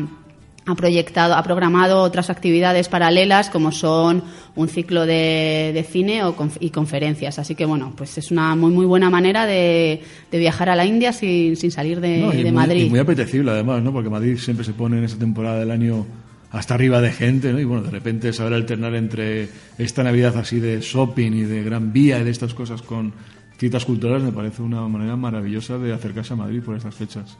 ha 0.65 0.75
proyectado, 0.75 1.35
ha 1.35 1.43
programado 1.43 2.03
otras 2.03 2.31
actividades 2.31 2.89
paralelas 2.89 3.51
como 3.51 3.73
son 3.73 4.23
un 4.55 4.69
ciclo 4.69 5.07
de, 5.07 5.85
cine 5.91 6.25
o, 6.25 6.37
y 6.61 6.71
conferencias. 6.71 7.39
Así 7.39 7.55
que 7.55 7.65
bueno, 7.65 7.93
pues 7.97 8.17
es 8.19 8.31
una 8.31 8.55
muy 8.55 8.71
muy 8.71 8.87
buena 8.87 9.11
manera 9.11 9.47
de, 9.47 10.03
viajar 10.31 10.69
a 10.69 10.77
la 10.77 10.85
India 10.85 11.13
sin, 11.13 11.57
salir 11.71 12.01
de, 12.01 12.53
Madrid. 12.53 12.87
Y 12.87 12.91
muy 12.91 13.01
apetecible 13.01 13.51
además, 13.51 13.83
¿no? 13.83 13.93
Porque 13.93 14.11
Madrid 14.11 14.39
siempre 14.39 14.65
se 14.65 14.73
pone 14.73 14.99
en 14.99 15.05
esa 15.05 15.19
temporada 15.19 15.59
del 15.59 15.71
año 15.71 16.07
hasta 16.51 16.75
arriba 16.75 17.01
de 17.01 17.11
gente, 17.11 17.53
¿no? 17.53 17.59
Y 17.59 17.65
bueno, 17.65 17.83
de 17.83 17.91
repente 17.91 18.33
saber 18.33 18.53
alternar 18.55 18.95
entre 18.95 19.49
esta 19.79 20.03
Navidad 20.03 20.37
así 20.37 20.61
de 20.61 20.81
shopping 20.81 21.33
y 21.33 21.43
de 21.43 21.65
Gran 21.65 21.93
Vía 21.93 22.21
y 22.21 22.25
de 22.25 22.31
estas 22.31 22.55
cosas 22.55 22.83
con 22.83 23.13
citas 23.59 23.85
culturales 23.85 24.23
me 24.23 24.33
parece 24.33 24.63
una 24.63 24.87
manera 24.87 25.17
maravillosa 25.17 25.79
de 25.79 25.93
acercarse 25.93 26.35
a 26.35 26.37
Madrid 26.37 26.63
por 26.63 26.77
estas 26.77 26.95
fechas. 26.95 27.37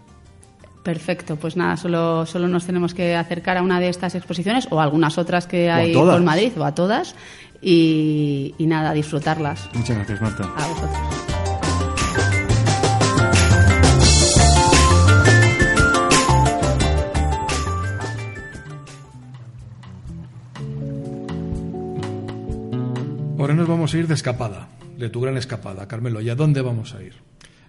Perfecto, 0.83 1.37
pues 1.37 1.57
nada, 1.57 1.77
solo, 1.77 2.27
solo 2.27 2.49
nos 2.49 2.67
tenemos 2.67 2.93
que 2.93 3.15
acercar 3.15 3.57
a 3.57 3.63
una 3.63 3.79
de 3.79 3.89
estas 3.89 4.17
exposiciones 4.17 4.67
o 4.71 4.81
a 4.81 4.83
algunas 4.83 5.17
otras 5.17 5.47
que 5.47 5.71
hay 5.71 5.95
por 5.95 6.21
Madrid 6.23 6.53
o 6.59 6.65
a 6.65 6.75
todas 6.75 7.15
y, 7.61 8.55
y 8.59 8.67
nada, 8.67 8.93
disfrutarlas. 8.93 9.71
Muchas 9.75 9.97
gracias, 9.97 10.21
Marta. 10.21 10.45
A 10.57 10.67
vosotros. 10.67 11.33
Ahora 23.39 23.55
nos 23.55 23.69
vamos 23.69 23.93
a 23.93 23.99
ir 23.99 24.07
de 24.07 24.15
escapada, 24.15 24.69
de 24.97 25.09
tu 25.09 25.21
gran 25.21 25.37
escapada. 25.37 25.87
Carmelo, 25.87 26.21
¿y 26.21 26.31
a 26.31 26.37
dónde 26.37 26.63
vamos 26.63 26.95
a 26.95 27.03
ir? 27.03 27.15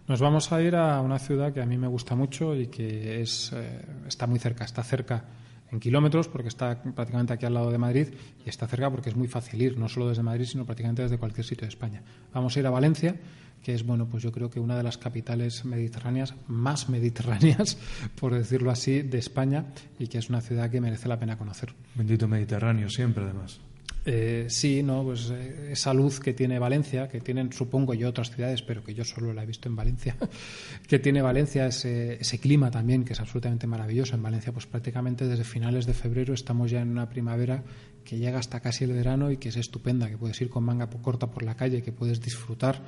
Nos 0.07 0.19
vamos 0.19 0.51
a 0.51 0.61
ir 0.61 0.75
a 0.75 0.99
una 0.99 1.17
ciudad 1.17 1.53
que 1.53 1.61
a 1.61 1.65
mí 1.65 1.77
me 1.77 1.87
gusta 1.87 2.13
mucho 2.13 2.55
y 2.55 2.67
que 2.67 3.21
es, 3.21 3.51
eh, 3.53 3.85
está 4.05 4.27
muy 4.27 4.37
cerca, 4.37 4.65
está 4.65 4.83
cerca 4.83 5.23
en 5.71 5.79
kilómetros 5.79 6.27
porque 6.27 6.49
está 6.49 6.81
prácticamente 6.81 7.31
aquí 7.31 7.45
al 7.45 7.53
lado 7.53 7.71
de 7.71 7.77
Madrid 7.77 8.07
y 8.45 8.49
está 8.49 8.67
cerca 8.67 8.91
porque 8.91 9.09
es 9.09 9.15
muy 9.15 9.29
fácil 9.29 9.61
ir, 9.61 9.77
no 9.77 9.87
solo 9.87 10.09
desde 10.09 10.21
Madrid, 10.21 10.45
sino 10.45 10.65
prácticamente 10.65 11.03
desde 11.03 11.17
cualquier 11.17 11.45
sitio 11.45 11.65
de 11.65 11.69
España. 11.69 12.03
Vamos 12.33 12.55
a 12.55 12.59
ir 12.59 12.67
a 12.67 12.69
Valencia, 12.69 13.15
que 13.63 13.73
es, 13.73 13.85
bueno, 13.85 14.05
pues 14.05 14.21
yo 14.21 14.33
creo 14.33 14.49
que 14.49 14.59
una 14.59 14.75
de 14.75 14.83
las 14.83 14.97
capitales 14.97 15.63
mediterráneas, 15.63 16.35
más 16.47 16.89
mediterráneas, 16.89 17.77
por 18.19 18.33
decirlo 18.33 18.71
así, 18.71 19.03
de 19.03 19.19
España 19.19 19.67
y 19.97 20.07
que 20.07 20.17
es 20.17 20.29
una 20.29 20.41
ciudad 20.41 20.69
que 20.69 20.81
merece 20.81 21.07
la 21.07 21.17
pena 21.17 21.37
conocer. 21.37 21.73
Bendito 21.95 22.27
Mediterráneo, 22.27 22.89
siempre 22.89 23.23
además. 23.23 23.61
Eh, 24.05 24.47
sí, 24.49 24.83
no, 24.83 25.03
pues 25.03 25.29
eh, 25.29 25.71
esa 25.71 25.93
luz 25.93 26.19
que 26.19 26.33
tiene 26.33 26.59
Valencia, 26.59 27.07
que 27.07 27.21
tienen, 27.21 27.53
supongo 27.53 27.93
yo, 27.93 28.09
otras 28.09 28.31
ciudades, 28.31 28.61
pero 28.61 28.83
que 28.83 28.93
yo 28.93 29.05
solo 29.05 29.33
la 29.33 29.43
he 29.43 29.45
visto 29.45 29.69
en 29.69 29.77
Valencia, 29.77 30.17
que 30.87 30.99
tiene 30.99 31.21
Valencia, 31.21 31.67
ese, 31.67 32.15
ese 32.19 32.37
clima 32.39 32.69
también, 32.69 33.05
que 33.05 33.13
es 33.13 33.19
absolutamente 33.21 33.65
maravilloso. 33.65 34.15
En 34.15 34.23
Valencia, 34.23 34.51
pues 34.51 34.65
prácticamente 34.65 35.27
desde 35.27 35.45
finales 35.45 35.85
de 35.85 35.93
febrero 35.93 36.33
estamos 36.33 36.69
ya 36.69 36.81
en 36.81 36.89
una 36.89 37.09
primavera 37.09 37.63
que 38.03 38.17
llega 38.17 38.39
hasta 38.39 38.59
casi 38.59 38.83
el 38.83 38.91
verano 38.91 39.31
y 39.31 39.37
que 39.37 39.49
es 39.49 39.55
estupenda, 39.55 40.09
que 40.09 40.17
puedes 40.17 40.39
ir 40.41 40.49
con 40.49 40.65
manga 40.65 40.89
corta 40.89 41.31
por 41.31 41.43
la 41.43 41.55
calle, 41.55 41.81
que 41.81 41.93
puedes 41.93 42.19
disfrutar 42.19 42.81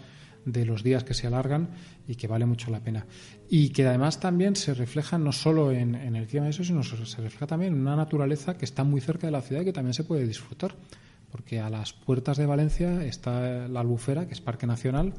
de 0.43 0.65
los 0.65 0.83
días 0.83 1.03
que 1.03 1.13
se 1.13 1.25
alargan 1.25 1.69
y 2.07 2.15
que 2.15 2.27
vale 2.27 2.45
mucho 2.45 2.69
la 2.69 2.81
pena. 2.81 3.05
Y 3.49 3.69
que 3.69 3.87
además 3.87 4.19
también 4.19 4.57
se 4.57 4.73
refleja 4.73 5.17
no 5.17 5.31
solo 5.31 5.71
en, 5.71 5.95
el 5.95 6.27
clima 6.27 6.45
de 6.45 6.51
eso, 6.51 6.63
sino 6.63 6.83
se 6.83 6.97
refleja 6.97 7.47
también 7.47 7.73
en 7.73 7.79
una 7.79 7.95
naturaleza 7.95 8.57
que 8.57 8.65
está 8.65 8.83
muy 8.83 8.99
cerca 8.99 9.27
de 9.27 9.31
la 9.31 9.41
ciudad 9.41 9.61
y 9.61 9.65
que 9.65 9.73
también 9.73 9.93
se 9.93 10.03
puede 10.03 10.27
disfrutar 10.27 10.75
porque 11.35 11.59
a 11.59 11.69
las 11.69 11.91
puertas 11.91 12.37
de 12.37 12.45
Valencia 12.45 13.03
está 13.03 13.67
la 13.67 13.81
Albufera, 13.81 14.25
que 14.25 14.33
es 14.33 14.39
Parque 14.39 14.65
Nacional, 14.65 15.13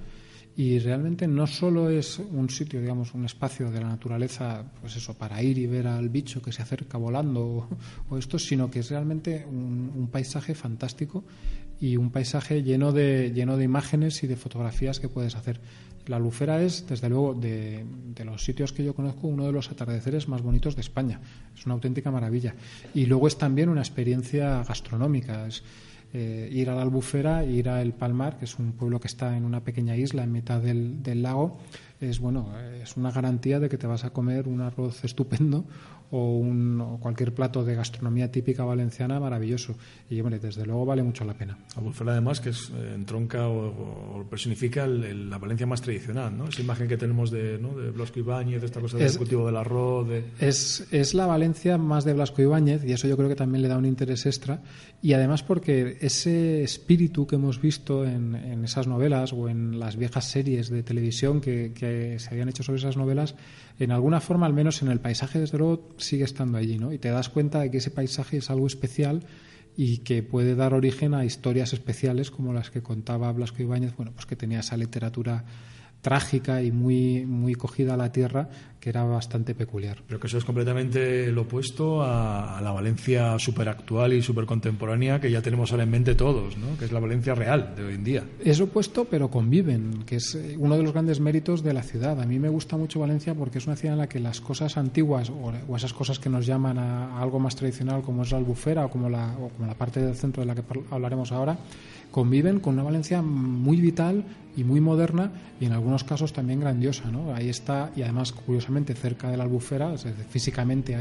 y 0.56 0.78
realmente 0.78 1.28
no 1.28 1.46
solo 1.46 1.90
es 1.90 2.18
un 2.18 2.48
sitio, 2.48 2.80
digamos, 2.80 3.12
un 3.12 3.26
espacio 3.26 3.70
de 3.70 3.82
la 3.82 3.88
naturaleza, 3.88 4.64
pues 4.80 4.96
eso, 4.96 5.12
para 5.12 5.42
ir 5.42 5.58
y 5.58 5.66
ver 5.66 5.86
al 5.86 6.08
bicho 6.08 6.40
que 6.40 6.52
se 6.52 6.62
acerca 6.62 6.96
volando 6.96 7.68
o, 8.08 8.16
esto, 8.16 8.38
sino 8.38 8.70
que 8.70 8.78
es 8.78 8.88
realmente 8.88 9.44
un, 9.44 10.08
paisaje 10.10 10.54
fantástico 10.54 11.22
y 11.78 11.98
un 11.98 12.10
paisaje 12.10 12.62
lleno 12.62 12.92
de, 12.92 13.32
lleno 13.34 13.58
de 13.58 13.64
imágenes 13.64 14.22
y 14.22 14.26
de 14.26 14.36
fotografías 14.36 14.98
que 15.00 15.10
puedes 15.10 15.36
hacer. 15.36 15.60
La 16.06 16.16
Albufera 16.16 16.62
es, 16.62 16.86
desde 16.86 17.10
luego, 17.10 17.34
de, 17.34 17.84
de, 18.14 18.24
los 18.24 18.42
sitios 18.42 18.72
que 18.72 18.84
yo 18.84 18.94
conozco, 18.94 19.26
uno 19.26 19.44
de 19.44 19.52
los 19.52 19.70
atardeceres 19.70 20.28
más 20.28 20.40
bonitos 20.40 20.76
de 20.76 20.80
España. 20.80 21.20
Es 21.54 21.66
una 21.66 21.74
auténtica 21.74 22.10
maravilla. 22.10 22.54
Y 22.94 23.04
luego 23.04 23.26
es 23.26 23.36
también 23.36 23.68
una 23.68 23.80
experiencia 23.80 24.62
gastronómica. 24.62 25.48
Eh, 26.18 26.48
ir 26.50 26.70
a 26.70 26.74
la 26.74 26.80
Albufera, 26.80 27.44
ir 27.44 27.68
a 27.68 27.82
El 27.82 27.92
Palmar, 27.92 28.38
que 28.38 28.46
es 28.46 28.58
un 28.58 28.72
pueblo 28.72 29.00
que 29.00 29.06
está 29.06 29.36
en 29.36 29.44
una 29.44 29.62
pequeña 29.64 29.96
isla 29.96 30.24
en 30.24 30.32
mitad 30.32 30.62
del, 30.62 31.02
lago, 31.22 31.58
es 32.00 32.20
bueno, 32.20 32.54
es 32.82 32.96
una 32.96 33.10
garantía 33.10 33.60
de 33.60 33.68
que 33.68 33.76
te 33.76 33.86
vas 33.86 34.04
a 34.04 34.10
comer 34.10 34.48
un 34.48 34.62
arroz 34.62 35.04
estupendo 35.04 35.66
o, 36.10 36.38
un, 36.38 36.98
cualquier 37.00 37.34
plato 37.34 37.64
de 37.64 37.74
gastronomía 37.74 38.30
típica 38.30 38.64
valenciana 38.64 39.18
maravilloso. 39.20 39.76
Y, 40.10 40.20
hombre, 40.20 40.38
desde 40.38 40.64
luego 40.64 40.84
vale 40.84 41.02
mucho 41.02 41.24
la 41.24 41.34
pena. 41.34 41.58
Albufera, 41.76 42.12
además, 42.12 42.40
que 42.40 42.50
es, 42.50 42.70
eh, 42.70 42.92
entronca 42.94 43.48
o, 43.48 44.24
personifica 44.28 44.86
la 44.86 45.38
Valencia 45.38 45.66
más 45.66 45.82
tradicional, 45.82 46.36
¿no? 46.36 46.48
Esa 46.48 46.62
imagen 46.62 46.88
que 46.88 46.96
tenemos 46.96 47.30
de, 47.30 47.58
¿no? 47.58 47.76
de 47.76 47.90
Blasco 47.90 48.18
Ibáñez, 48.18 48.60
de 48.60 48.66
esta 48.66 48.80
cosa 48.80 48.98
del 48.98 49.16
cultivo 49.16 49.46
del 49.46 49.56
arroz. 49.56 50.08
De... 50.08 50.24
Es, 50.38 50.86
es 50.90 51.14
la 51.14 51.26
Valencia 51.26 51.78
más 51.78 52.04
de 52.04 52.12
Blasco 52.12 52.42
Ibáñez 52.42 52.84
y 52.84 52.92
eso 52.92 53.08
yo 53.08 53.16
creo 53.16 53.28
que 53.28 53.36
también 53.36 53.62
le 53.62 53.68
da 53.68 53.76
un 53.78 53.86
interés 53.86 54.26
extra. 54.26 54.62
Y 55.02 55.12
además 55.12 55.42
porque 55.42 55.98
ese 56.00 56.62
espíritu 56.62 57.26
que 57.26 57.36
hemos 57.36 57.60
visto 57.60 58.04
en, 58.04 58.34
en 58.34 58.64
esas 58.64 58.86
novelas 58.86 59.32
o 59.32 59.48
en 59.48 59.78
las 59.78 59.96
viejas 59.96 60.24
series 60.24 60.70
de 60.70 60.82
televisión 60.82 61.40
que, 61.40 61.72
que 61.74 62.18
se 62.18 62.30
habían 62.30 62.48
hecho 62.48 62.62
sobre 62.62 62.78
esas 62.78 62.96
novelas, 62.96 63.34
en 63.78 63.92
alguna 63.92 64.20
forma, 64.20 64.46
al 64.46 64.54
menos 64.54 64.80
en 64.82 64.88
el 64.88 65.00
paisaje, 65.00 65.38
desde 65.38 65.58
luego, 65.58 65.88
sigue 65.98 66.24
estando 66.24 66.58
allí, 66.58 66.78
¿no? 66.78 66.92
Y 66.92 66.98
te 66.98 67.08
das 67.08 67.28
cuenta 67.28 67.60
de 67.60 67.70
que 67.70 67.78
ese 67.78 67.90
paisaje 67.90 68.38
es 68.38 68.50
algo 68.50 68.66
especial 68.66 69.24
y 69.76 69.98
que 69.98 70.22
puede 70.22 70.54
dar 70.54 70.72
origen 70.74 71.14
a 71.14 71.24
historias 71.24 71.72
especiales 71.72 72.30
como 72.30 72.52
las 72.52 72.70
que 72.70 72.82
contaba 72.82 73.30
Blasco 73.32 73.62
Ibáñez, 73.62 73.94
bueno, 73.96 74.12
pues 74.12 74.26
que 74.26 74.36
tenía 74.36 74.60
esa 74.60 74.76
literatura 74.76 75.44
trágica 76.06 76.62
y 76.62 76.70
muy, 76.70 77.26
muy 77.26 77.56
cogida 77.56 77.94
a 77.94 77.96
la 77.96 78.12
tierra 78.12 78.48
que 78.78 78.90
era 78.90 79.02
bastante 79.02 79.56
peculiar. 79.56 79.98
Pero 80.06 80.20
que 80.20 80.28
eso 80.28 80.38
es 80.38 80.44
completamente 80.44 81.32
lo 81.32 81.42
opuesto 81.42 82.00
a, 82.00 82.60
la 82.62 82.70
Valencia 82.70 83.36
superactual 83.40 84.12
y 84.12 84.22
supercontemporánea 84.22 85.20
que 85.20 85.32
ya 85.32 85.42
tenemos 85.42 85.72
ahora 85.72 85.82
en 85.82 85.90
mente 85.90 86.14
todos, 86.14 86.56
¿no? 86.56 86.78
que 86.78 86.84
es 86.84 86.92
la 86.92 87.00
Valencia 87.00 87.34
real 87.34 87.74
de 87.74 87.82
hoy 87.82 87.94
en 87.94 88.04
día. 88.04 88.24
Es 88.38 88.60
opuesto, 88.60 89.06
pero 89.06 89.28
conviven, 89.28 90.04
que 90.06 90.16
es 90.16 90.36
eh, 90.36 90.54
uno 90.56 90.76
de 90.76 90.84
los 90.84 90.92
grandes 90.92 91.18
méritos 91.18 91.64
de 91.64 91.74
la 91.74 91.82
ciudad. 91.82 92.20
A 92.20 92.24
mí 92.24 92.38
me 92.38 92.48
gusta 92.48 92.76
mucho 92.76 93.00
Valencia 93.00 93.34
porque 93.34 93.58
es 93.58 93.66
una 93.66 93.74
ciudad 93.74 93.94
en 93.94 93.98
la 93.98 94.08
que 94.08 94.20
las 94.20 94.40
cosas 94.40 94.76
antiguas 94.76 95.28
o, 95.30 95.52
esas 95.76 95.92
cosas 95.92 96.20
que 96.20 96.28
nos 96.28 96.46
llaman 96.46 96.78
a, 96.78 97.20
algo 97.20 97.40
más 97.40 97.56
tradicional 97.56 98.02
como 98.02 98.22
es 98.22 98.30
la 98.30 98.38
albufera 98.38 98.84
o 98.84 98.90
como 98.90 99.10
la, 99.10 99.34
o 99.40 99.48
como 99.48 99.66
la 99.66 99.74
parte 99.74 99.98
del 99.98 100.14
centro 100.14 100.42
de 100.42 100.46
la 100.46 100.54
que 100.54 100.62
hablaremos 100.92 101.32
ahora, 101.32 101.58
conviven 102.16 102.60
con 102.60 102.72
una 102.72 102.82
Valencia 102.82 103.20
muy 103.20 103.78
vital 103.78 104.24
y 104.56 104.64
muy 104.64 104.80
moderna 104.80 105.32
y 105.60 105.66
en 105.66 105.72
algunos 105.72 106.02
casos 106.02 106.32
también 106.32 106.60
grandiosa. 106.60 107.10
¿no? 107.10 107.34
Ahí 107.34 107.50
está, 107.50 107.92
y 107.94 108.00
además, 108.00 108.32
curiosamente, 108.32 108.94
cerca 108.94 109.30
de 109.30 109.36
la 109.36 109.44
albufera, 109.44 109.94
físicamente 110.30 110.96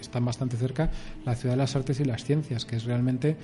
están 0.00 0.24
bastante 0.24 0.56
cerca, 0.56 0.90
la 1.24 1.36
ciudad 1.36 1.54
de 1.54 1.58
las 1.58 1.76
artes 1.76 2.00
y 2.00 2.04
las 2.04 2.24
ciencias, 2.24 2.64
que 2.64 2.74
es 2.74 2.82
realmente 2.82 3.36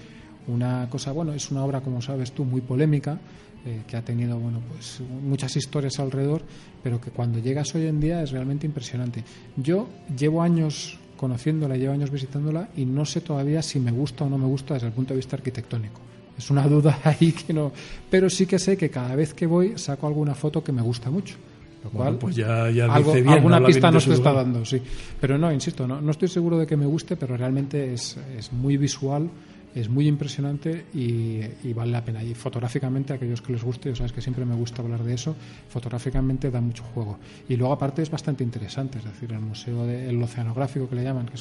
una 0.48 0.88
cosa, 0.90 1.12
bueno, 1.12 1.32
es 1.32 1.48
una 1.52 1.64
obra, 1.64 1.80
como 1.80 2.02
sabes 2.02 2.32
tú, 2.32 2.44
muy 2.44 2.60
polémica, 2.60 3.20
eh, 3.64 3.82
que 3.86 3.96
ha 3.96 4.02
tenido 4.02 4.40
bueno, 4.40 4.58
pues, 4.68 5.00
muchas 5.22 5.54
historias 5.54 6.00
alrededor, 6.00 6.42
pero 6.82 7.00
que 7.00 7.12
cuando 7.12 7.38
llegas 7.38 7.72
hoy 7.76 7.86
en 7.86 8.00
día 8.00 8.20
es 8.20 8.32
realmente 8.32 8.66
impresionante. 8.66 9.22
Yo 9.56 9.88
llevo 10.18 10.42
años 10.42 10.98
conociéndola, 11.16 11.76
llevo 11.76 11.92
años 11.92 12.10
visitándola 12.10 12.68
y 12.76 12.84
no 12.84 13.04
sé 13.04 13.20
todavía 13.20 13.62
si 13.62 13.78
me 13.78 13.92
gusta 13.92 14.24
o 14.24 14.28
no 14.28 14.38
me 14.38 14.46
gusta 14.46 14.74
desde 14.74 14.88
el 14.88 14.92
punto 14.92 15.14
de 15.14 15.18
vista 15.18 15.36
arquitectónico. 15.36 16.00
Es 16.36 16.50
una 16.50 16.66
duda 16.66 16.98
ahí 17.04 17.32
que 17.32 17.52
no. 17.52 17.72
Pero 18.10 18.28
sí 18.30 18.46
que 18.46 18.58
sé 18.58 18.76
que 18.76 18.90
cada 18.90 19.14
vez 19.14 19.34
que 19.34 19.46
voy 19.46 19.76
saco 19.76 20.06
alguna 20.06 20.34
foto 20.34 20.62
que 20.62 20.72
me 20.72 20.82
gusta 20.82 21.10
mucho. 21.10 21.36
Lo 21.84 21.90
cual, 21.90 22.16
pues 22.16 22.34
ya, 22.34 22.68
ya 22.68 22.98
dice 22.98 23.22
bien, 23.22 23.28
alguna 23.28 23.64
pista 23.64 23.92
nos 23.92 24.08
está 24.08 24.32
dando, 24.32 24.64
sí. 24.64 24.82
Pero 25.20 25.38
no, 25.38 25.52
insisto, 25.52 25.86
no, 25.86 26.00
no 26.00 26.10
estoy 26.10 26.26
seguro 26.26 26.58
de 26.58 26.66
que 26.66 26.76
me 26.76 26.86
guste, 26.86 27.16
pero 27.16 27.36
realmente 27.36 27.94
es, 27.94 28.16
es 28.36 28.52
muy 28.52 28.76
visual, 28.76 29.30
es 29.76 29.90
muy 29.90 30.08
impresionante 30.08 30.86
y, 30.94 31.72
vale 31.74 31.92
la 31.92 32.02
pena. 32.02 32.24
Y 32.24 32.34
fotográficamente, 32.34 33.12
a 33.12 33.16
aquellos 33.16 33.42
que 33.42 33.52
les 33.52 33.62
guste, 33.62 33.94
sabes 33.94 34.10
que 34.10 34.22
siempre 34.22 34.46
me 34.46 34.54
gusta 34.54 34.80
hablar 34.80 35.04
de 35.04 35.12
eso, 35.12 35.36
fotográficamente 35.68 36.50
da 36.50 36.62
mucho 36.62 36.82
juego. 36.82 37.18
Y 37.46 37.56
luego, 37.56 37.74
aparte, 37.74 38.00
es 38.00 38.10
bastante 38.10 38.42
interesante, 38.42 38.98
es 38.98 39.04
decir, 39.04 39.30
el 39.32 39.40
Museo 39.40 39.86
del 39.86 40.20
Oceanográfico 40.22 40.88
que 40.88 40.96
le 40.96 41.04
llaman, 41.04 41.26
que 41.26 41.34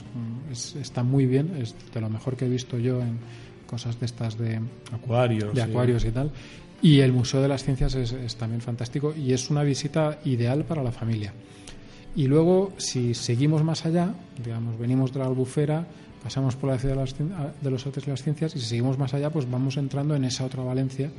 es, 0.52 0.76
está 0.76 1.02
muy 1.02 1.26
bien, 1.26 1.56
es 1.62 1.76
de 1.94 2.02
lo 2.02 2.10
mejor 2.10 2.36
que 2.36 2.46
he 2.46 2.50
visto 2.50 2.78
yo 2.78 3.02
en 3.02 3.20
cosas 3.66 4.00
de 4.00 4.06
estas 4.06 4.38
de 4.38 4.60
acuarios, 4.92 5.54
de 5.54 5.62
acuarios 5.62 6.06
y 6.06 6.12
tal. 6.12 6.32
Y 6.82 7.00
el 7.00 7.14
Museo 7.14 7.42
de 7.42 7.48
las 7.48 7.64
Ciencias 7.64 7.96
es, 7.96 8.36
también 8.36 8.62
fantástico 8.62 9.14
y 9.16 9.34
es 9.34 9.50
una 9.50 9.64
visita 9.64 10.20
ideal 10.26 10.66
para 10.66 10.84
la 10.84 10.92
familia. 10.92 11.34
Y 12.16 12.28
luego, 12.28 12.74
si 12.78 13.14
seguimos 13.14 13.64
más 13.64 13.86
allá, 13.86 14.14
digamos, 14.44 14.78
venimos 14.78 15.12
de 15.12 15.20
la 15.20 15.26
albufera, 15.26 15.86
pasamos 16.24 16.56
por 16.56 16.70
la 16.70 16.78
ciudad 16.78 16.96
de, 16.96 17.02
las, 17.02 17.16
de 17.62 17.72
los 17.72 17.86
artes 17.86 18.08
y 18.08 18.10
las 18.10 18.24
ciencias 18.24 18.56
y 18.56 18.60
si 18.60 18.66
seguimos 18.66 18.98
más 18.98 19.14
allá, 19.14 19.30
pues 19.30 19.50
vamos 19.50 19.78
entrando 19.78 20.16
en 20.16 20.26
esa 20.26 20.46
otra 20.46 20.64
Valencia 20.64 21.12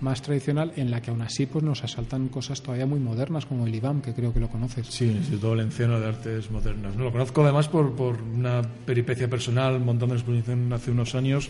más 0.00 0.22
tradicional 0.22 0.72
en 0.76 0.90
la 0.90 1.00
que 1.00 1.10
aún 1.10 1.22
así 1.22 1.46
pues 1.46 1.64
nos 1.64 1.84
asaltan 1.84 2.28
cosas 2.28 2.62
todavía 2.62 2.86
muy 2.86 3.00
modernas 3.00 3.46
como 3.46 3.66
el 3.66 3.74
IBAM 3.74 4.02
que 4.02 4.12
creo 4.12 4.32
que 4.32 4.40
lo 4.40 4.48
conoces 4.48 4.86
sí 4.88 5.04
el 5.04 5.16
Instituto 5.16 5.50
Valenciano 5.50 6.00
de 6.00 6.06
Artes 6.06 6.50
Modernas 6.50 6.96
no 6.96 7.04
lo 7.04 7.12
conozco 7.12 7.42
además 7.42 7.68
por, 7.68 7.94
por 7.94 8.20
una 8.20 8.62
peripecia 8.84 9.28
personal 9.28 9.80
montando 9.80 10.14
una 10.14 10.14
exposición 10.16 10.72
hace 10.72 10.90
unos 10.90 11.14
años 11.14 11.48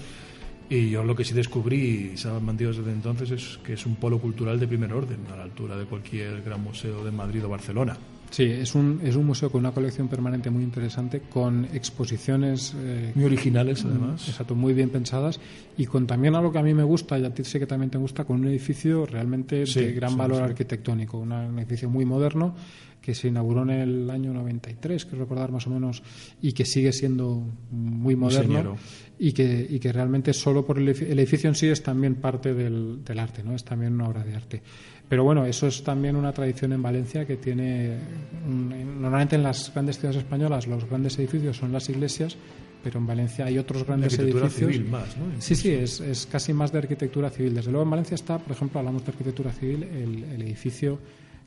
y 0.68 0.90
yo 0.90 1.05
lo 1.05 1.14
que 1.14 1.24
sí 1.24 1.35
descubrí, 1.35 2.12
y 2.14 2.16
se 2.16 2.29
ha 2.29 2.40
mantenido 2.40 2.77
desde 2.77 2.92
entonces, 2.92 3.31
es 3.31 3.59
que 3.64 3.74
es 3.74 3.87
un 3.87 3.96
polo 3.96 4.18
cultural 4.18 4.59
de 4.59 4.66
primer 4.66 4.92
orden, 4.92 5.18
a 5.33 5.37
la 5.37 5.44
altura 5.44 5.77
de 5.77 5.85
cualquier 5.85 6.42
gran 6.42 6.62
museo 6.62 7.05
de 7.05 7.11
Madrid 7.11 7.44
o 7.44 7.48
Barcelona. 7.48 7.96
Sí, 8.31 8.44
es 8.44 8.74
un, 8.74 9.00
es 9.05 9.14
un 9.14 9.27
museo 9.27 9.48
con 9.48 9.61
una 9.61 9.70
colección 9.70 10.09
permanente 10.09 10.50
muy 10.50 10.64
interesante, 10.64 11.20
con 11.20 11.66
exposiciones... 11.66 12.74
Eh, 12.77 13.12
muy 13.14 13.27
originales, 13.27 13.85
además. 13.85 14.29
Exacto, 14.29 14.57
muy 14.57 14.74
bien 14.74 14.90
pensadas, 14.90 15.38
y 15.77 15.87
con 15.87 16.07
también 16.07 16.35
algo 16.35 16.50
que 16.50 16.59
a 16.59 16.62
mí 16.62 16.74
me 16.74 16.83
gusta, 16.83 17.16
y 17.16 17.24
a 17.24 17.33
ti 17.33 17.44
sé 17.44 17.61
que 17.61 17.66
también 17.66 17.90
te 17.90 17.98
gusta, 17.98 18.24
con 18.24 18.40
un 18.40 18.48
edificio 18.48 19.07
realmente 19.07 19.64
de 19.64 19.92
gran 19.92 20.16
valor 20.16 20.42
arquitectónico, 20.42 21.18
un 21.18 21.59
edificio 21.59 21.88
muy 21.88 22.05
moderno, 22.05 22.57
que 23.04 23.14
se 23.14 23.28
inauguró 23.28 23.64
en 23.64 23.70
el 23.70 24.10
año 24.10 24.32
93, 24.32 25.04
que 25.04 25.16
recordar 25.16 25.52
más 25.52 25.66
o 25.66 25.70
menos, 25.70 26.02
y 26.40 26.52
que 26.52 26.64
sigue 26.64 26.90
siendo 26.90 27.42
muy 27.70 28.16
moderno 28.16 28.76
y 29.18 29.32
que, 29.32 29.66
y 29.68 29.78
que 29.78 29.92
realmente 29.92 30.32
solo 30.32 30.64
por 30.64 30.78
el, 30.78 30.88
edificio 30.88 31.48
en 31.48 31.54
sí 31.54 31.68
es 31.68 31.82
también 31.82 32.14
parte 32.14 32.54
del, 32.54 33.04
del, 33.04 33.18
arte, 33.18 33.42
¿no? 33.42 33.54
es 33.54 33.62
también 33.62 33.92
una 33.92 34.08
obra 34.08 34.24
de 34.24 34.34
arte. 34.34 34.62
Pero 35.06 35.22
bueno, 35.22 35.44
eso 35.44 35.66
es 35.66 35.84
también 35.84 36.16
una 36.16 36.32
tradición 36.32 36.72
en 36.72 36.82
Valencia 36.82 37.26
que 37.26 37.36
tiene, 37.36 37.98
normalmente 38.46 39.36
en 39.36 39.42
las 39.42 39.70
grandes 39.74 39.98
ciudades 39.98 40.22
españolas 40.22 40.66
los 40.66 40.88
grandes 40.88 41.18
edificios 41.18 41.58
son 41.58 41.72
las 41.72 41.90
iglesias, 41.90 42.38
pero 42.82 43.00
en 43.00 43.06
Valencia 43.06 43.44
hay 43.44 43.58
otros 43.58 43.84
grandes 43.84 44.14
arquitectura 44.14 44.46
edificios. 44.46 44.72
Civil 44.72 44.90
más, 44.90 45.16
¿no? 45.18 45.24
Sí, 45.40 45.54
sí, 45.54 45.72
es, 45.72 46.00
es, 46.00 46.24
casi 46.24 46.54
más 46.54 46.72
de 46.72 46.78
arquitectura 46.78 47.28
civil. 47.28 47.54
Desde 47.54 47.70
luego 47.70 47.84
en 47.84 47.90
Valencia 47.90 48.14
está, 48.14 48.38
por 48.38 48.52
ejemplo, 48.52 48.78
hablamos 48.80 49.04
de 49.04 49.12
arquitectura 49.12 49.52
civil, 49.52 49.82
el, 49.82 50.24
el 50.24 50.42
edificio 50.42 50.98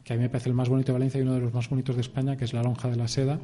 que 0.07 0.13
a 0.13 0.15
mí 0.15 0.21
me 0.21 0.29
parece 0.29 0.47
el 0.47 0.55
más 0.55 0.69
bonito 0.69 0.93
de 0.93 0.99
Valencia 0.99 1.19
y 1.19 1.23
uno 1.23 1.33
de 1.33 1.41
los 1.41 1.53
más 1.53 1.69
bonitos 1.69 1.95
de 1.95 2.01
España, 2.01 2.37
que 2.37 2.45
es 2.45 2.53
la 2.53 2.63
Lonja 2.63 2.89
de 2.89 2.95
la 2.95 3.09
Seda, 3.09 3.41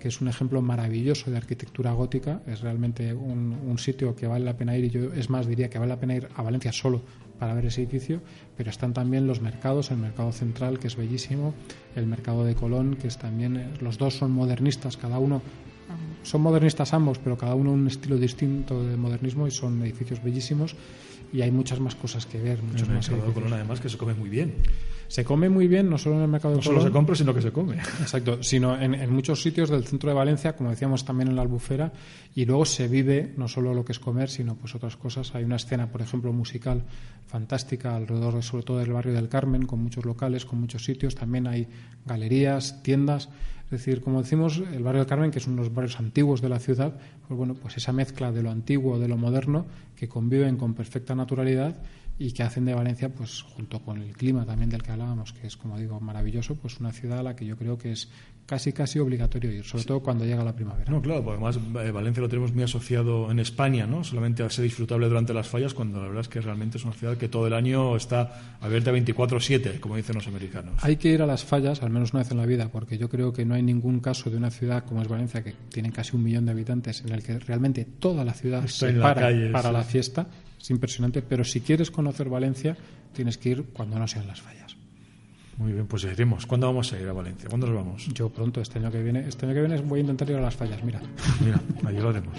que 0.00 0.08
es 0.08 0.20
un 0.20 0.26
ejemplo 0.26 0.60
maravilloso 0.60 1.30
de 1.30 1.36
arquitectura 1.36 1.92
gótica. 1.92 2.42
Es 2.48 2.62
realmente 2.62 3.14
un, 3.14 3.78
sitio 3.78 4.16
que 4.16 4.26
vale 4.26 4.44
la 4.44 4.56
pena 4.56 4.76
ir 4.76 4.86
y 4.86 4.90
yo, 4.90 5.12
es 5.12 5.30
más, 5.30 5.46
diría 5.46 5.70
que 5.70 5.78
vale 5.78 5.90
la 5.90 6.00
pena 6.00 6.16
ir 6.16 6.28
a 6.34 6.42
Valencia 6.42 6.72
solo 6.72 7.00
para 7.38 7.54
ver 7.54 7.66
ese 7.66 7.82
edificio, 7.82 8.22
pero 8.56 8.70
están 8.70 8.92
también 8.92 9.28
los 9.28 9.40
mercados, 9.40 9.92
el 9.92 9.98
mercado 9.98 10.32
central, 10.32 10.80
que 10.80 10.88
es 10.88 10.96
bellísimo, 10.96 11.54
el 11.94 12.08
mercado 12.08 12.44
de 12.44 12.56
Colón, 12.56 12.96
que 12.96 13.06
es 13.06 13.16
también, 13.16 13.74
los 13.80 13.96
dos 13.96 14.14
son 14.14 14.32
modernistas, 14.32 14.96
cada 14.96 15.20
uno, 15.20 15.42
son 16.24 16.40
modernistas 16.42 16.92
ambos, 16.92 17.20
pero 17.20 17.38
cada 17.38 17.54
uno 17.54 17.70
un 17.70 17.86
estilo 17.86 18.18
distinto 18.18 18.84
de 18.84 18.96
modernismo 18.96 19.46
y 19.46 19.52
son 19.52 19.80
edificios 19.82 20.20
bellísimos 20.24 20.74
y 21.32 21.42
hay 21.42 21.52
muchas 21.52 21.78
más 21.78 21.94
cosas 21.94 22.26
que 22.26 22.40
ver. 22.40 22.60
Muchos 22.62 22.88
el 22.88 22.94
más 22.94 23.08
mercado 23.08 23.28
de 23.28 23.34
Colón, 23.34 23.52
además, 23.52 23.80
que 23.80 23.88
se 23.88 23.96
come 23.96 24.14
muy 24.14 24.28
bien. 24.28 24.54
Se 25.10 25.24
come 25.24 25.48
muy 25.48 25.66
bien, 25.66 25.90
no 25.90 25.98
solo 25.98 26.18
en 26.18 26.22
el 26.22 26.28
mercado 26.28 26.54
de 26.54 26.60
Colón. 26.60 26.74
No 26.74 26.80
solo 26.82 26.88
se 26.88 26.92
compra, 26.92 27.16
sino 27.16 27.34
que 27.34 27.42
se 27.42 27.50
come. 27.50 27.74
Exacto, 28.00 28.44
sino 28.44 28.80
en, 28.80 29.12
muchos 29.12 29.42
sitios 29.42 29.68
del 29.68 29.84
centro 29.84 30.08
de 30.08 30.14
Valencia, 30.14 30.54
como 30.54 30.70
decíamos 30.70 31.04
también 31.04 31.26
en 31.26 31.34
la 31.34 31.42
albufera, 31.42 31.92
y 32.32 32.44
luego 32.44 32.64
se 32.64 32.86
vive 32.86 33.34
no 33.36 33.48
solo 33.48 33.74
lo 33.74 33.84
que 33.84 33.90
es 33.90 33.98
comer, 33.98 34.30
sino 34.30 34.54
pues 34.54 34.76
otras 34.76 34.96
cosas. 34.96 35.34
Hay 35.34 35.42
una 35.42 35.56
escena, 35.56 35.90
por 35.90 36.00
ejemplo, 36.00 36.32
musical 36.32 36.84
fantástica 37.26 37.96
alrededor, 37.96 38.40
sobre 38.44 38.62
todo 38.62 38.78
del 38.78 38.92
barrio 38.92 39.12
del 39.12 39.28
Carmen, 39.28 39.66
con 39.66 39.82
muchos 39.82 40.04
locales, 40.04 40.44
con 40.44 40.60
muchos 40.60 40.84
sitios. 40.84 41.16
También 41.16 41.48
hay 41.48 41.66
galerías, 42.06 42.80
tiendas. 42.84 43.30
Es 43.64 43.70
decir, 43.70 44.02
como 44.02 44.22
decimos, 44.22 44.62
el 44.72 44.84
barrio 44.84 45.00
del 45.00 45.08
Carmen, 45.08 45.32
que 45.32 45.40
es 45.40 45.46
uno 45.48 45.56
de 45.56 45.62
los 45.62 45.74
barrios 45.74 45.98
antiguos 45.98 46.40
de 46.40 46.50
la 46.50 46.60
ciudad, 46.60 46.94
pues 47.26 47.36
bueno, 47.36 47.54
pues 47.54 47.76
esa 47.76 47.92
mezcla 47.92 48.30
de 48.30 48.44
lo 48.44 48.50
antiguo, 48.52 49.00
de 49.00 49.08
lo 49.08 49.16
moderno, 49.16 49.66
que 49.96 50.08
conviven 50.08 50.56
con 50.56 50.74
perfecta 50.74 51.16
naturalidad 51.16 51.74
y 52.20 52.32
que 52.32 52.42
hacen 52.42 52.66
de 52.66 52.74
Valencia, 52.74 53.08
pues 53.08 53.40
junto 53.40 53.80
con 53.80 54.02
el 54.02 54.14
clima 54.14 54.44
también 54.44 54.68
del 54.68 54.82
que 54.82 54.92
hablábamos, 54.92 55.32
que 55.32 55.46
es, 55.46 55.56
como 55.56 55.78
digo, 55.78 55.98
maravilloso, 56.00 56.54
pues 56.54 56.78
una 56.78 56.92
ciudad 56.92 57.20
a 57.20 57.22
la 57.22 57.34
que 57.34 57.46
yo 57.46 57.56
creo 57.56 57.78
que 57.78 57.92
es 57.92 58.10
casi 58.44 58.74
casi 58.74 58.98
obligatorio 58.98 59.50
ir, 59.50 59.64
sobre 59.64 59.84
todo 59.84 60.00
cuando 60.00 60.26
llega 60.26 60.44
la 60.44 60.54
primavera. 60.54 60.92
No, 60.92 61.00
claro, 61.00 61.24
porque 61.24 61.42
además 61.42 61.58
eh, 61.82 61.90
Valencia 61.90 62.20
lo 62.20 62.28
tenemos 62.28 62.52
muy 62.52 62.64
asociado 62.64 63.30
en 63.30 63.38
España, 63.38 63.86
¿no? 63.86 64.04
Solamente 64.04 64.42
a 64.42 64.50
ser 64.50 64.64
disfrutable 64.64 65.08
durante 65.08 65.32
las 65.32 65.48
fallas, 65.48 65.72
cuando 65.72 65.98
la 65.98 66.08
verdad 66.08 66.20
es 66.20 66.28
que 66.28 66.42
realmente 66.42 66.76
es 66.76 66.84
una 66.84 66.92
ciudad 66.92 67.16
que 67.16 67.30
todo 67.30 67.46
el 67.46 67.54
año 67.54 67.96
está 67.96 68.58
abierta 68.60 68.92
24/7, 68.92 69.80
como 69.80 69.96
dicen 69.96 70.14
los 70.14 70.26
americanos. 70.26 70.74
Hay 70.82 70.96
que 70.96 71.08
ir 71.08 71.22
a 71.22 71.26
las 71.26 71.42
fallas, 71.42 71.82
al 71.82 71.88
menos 71.88 72.12
una 72.12 72.22
vez 72.22 72.30
en 72.32 72.36
la 72.36 72.44
vida, 72.44 72.68
porque 72.70 72.98
yo 72.98 73.08
creo 73.08 73.32
que 73.32 73.46
no 73.46 73.54
hay 73.54 73.62
ningún 73.62 74.00
caso 74.00 74.28
de 74.28 74.36
una 74.36 74.50
ciudad 74.50 74.84
como 74.84 75.00
es 75.00 75.08
Valencia, 75.08 75.42
que 75.42 75.54
tiene 75.70 75.90
casi 75.90 76.16
un 76.16 76.22
millón 76.22 76.44
de 76.44 76.50
habitantes, 76.50 77.00
en 77.00 77.14
el 77.14 77.22
que 77.22 77.38
realmente 77.38 77.86
toda 77.86 78.26
la 78.26 78.34
ciudad 78.34 78.66
se 78.66 78.92
para 78.92 79.30
para 79.52 79.72
la 79.72 79.84
fiesta 79.84 80.26
es 80.60 80.70
impresionante, 80.70 81.22
pero 81.22 81.44
si 81.44 81.60
quieres 81.60 81.90
conocer 81.90 82.28
Valencia, 82.28 82.76
tienes 83.14 83.38
que 83.38 83.50
ir 83.50 83.64
cuando 83.72 83.98
no 83.98 84.06
sean 84.06 84.26
las 84.26 84.40
fallas. 84.40 84.76
Muy 85.56 85.72
bien, 85.72 85.86
pues 85.86 86.04
iremos. 86.04 86.46
¿Cuándo 86.46 86.66
vamos 86.66 86.92
a 86.92 87.00
ir 87.00 87.08
a 87.08 87.12
Valencia? 87.12 87.48
¿Cuándo 87.48 87.66
nos 87.66 87.76
vamos? 87.76 88.06
Yo 88.14 88.30
pronto, 88.30 88.60
este 88.60 88.78
año 88.78 88.90
que 88.90 89.02
viene. 89.02 89.26
Este 89.28 89.44
año 89.44 89.54
que 89.54 89.60
viene 89.60 89.80
voy 89.82 89.98
a 89.98 90.02
intentar 90.02 90.28
ir 90.30 90.36
a 90.36 90.40
las 90.40 90.54
fallas, 90.54 90.82
mira. 90.82 91.00
Mira, 91.44 91.60
allí 91.84 91.98
lo 91.98 92.08
haremos. 92.08 92.34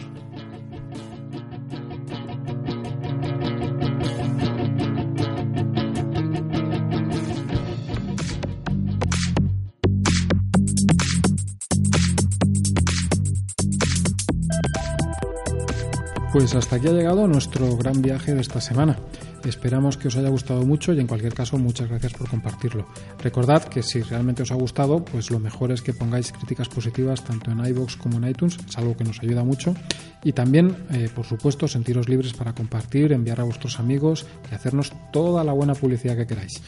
Pues 16.31 16.55
hasta 16.55 16.77
aquí 16.77 16.87
ha 16.87 16.93
llegado 16.93 17.27
nuestro 17.27 17.75
gran 17.75 18.01
viaje 18.01 18.33
de 18.33 18.39
esta 18.39 18.61
semana. 18.61 18.97
Esperamos 19.43 19.97
que 19.97 20.07
os 20.07 20.15
haya 20.15 20.29
gustado 20.29 20.65
mucho 20.65 20.93
y 20.93 20.99
en 21.01 21.07
cualquier 21.07 21.33
caso 21.33 21.57
muchas 21.57 21.89
gracias 21.89 22.13
por 22.13 22.29
compartirlo. 22.29 22.87
Recordad 23.21 23.65
que 23.65 23.83
si 23.83 24.01
realmente 24.01 24.43
os 24.43 24.51
ha 24.51 24.55
gustado, 24.55 25.03
pues 25.03 25.29
lo 25.29 25.39
mejor 25.39 25.73
es 25.73 25.81
que 25.81 25.91
pongáis 25.91 26.31
críticas 26.31 26.69
positivas 26.69 27.21
tanto 27.25 27.51
en 27.51 27.65
iVoox 27.65 27.97
como 27.97 28.17
en 28.17 28.29
iTunes, 28.29 28.57
es 28.65 28.77
algo 28.77 28.95
que 28.95 29.03
nos 29.03 29.19
ayuda 29.19 29.43
mucho. 29.43 29.75
Y 30.23 30.31
también, 30.31 30.77
eh, 30.91 31.09
por 31.13 31.25
supuesto, 31.25 31.67
sentiros 31.67 32.07
libres 32.07 32.31
para 32.31 32.55
compartir, 32.55 33.11
enviar 33.11 33.41
a 33.41 33.43
vuestros 33.43 33.77
amigos 33.77 34.25
y 34.49 34.55
hacernos 34.55 34.93
toda 35.11 35.43
la 35.43 35.51
buena 35.51 35.75
publicidad 35.75 36.15
que 36.15 36.27
queráis. 36.27 36.61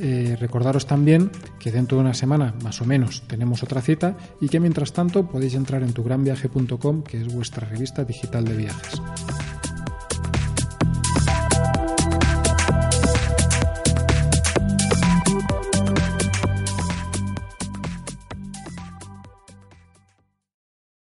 Eh, 0.00 0.36
recordaros 0.38 0.86
también 0.86 1.30
que 1.58 1.72
dentro 1.72 1.98
de 1.98 2.02
una 2.02 2.14
semana, 2.14 2.54
más 2.62 2.80
o 2.80 2.84
menos, 2.84 3.22
tenemos 3.26 3.62
otra 3.62 3.82
cita 3.82 4.16
y 4.40 4.48
que 4.48 4.60
mientras 4.60 4.92
tanto 4.92 5.26
podéis 5.26 5.54
entrar 5.54 5.82
en 5.82 5.92
tugranviaje.com, 5.92 7.02
que 7.02 7.20
es 7.20 7.34
vuestra 7.34 7.68
revista 7.68 8.04
digital 8.04 8.44
de 8.44 8.56
viajes. 8.56 9.02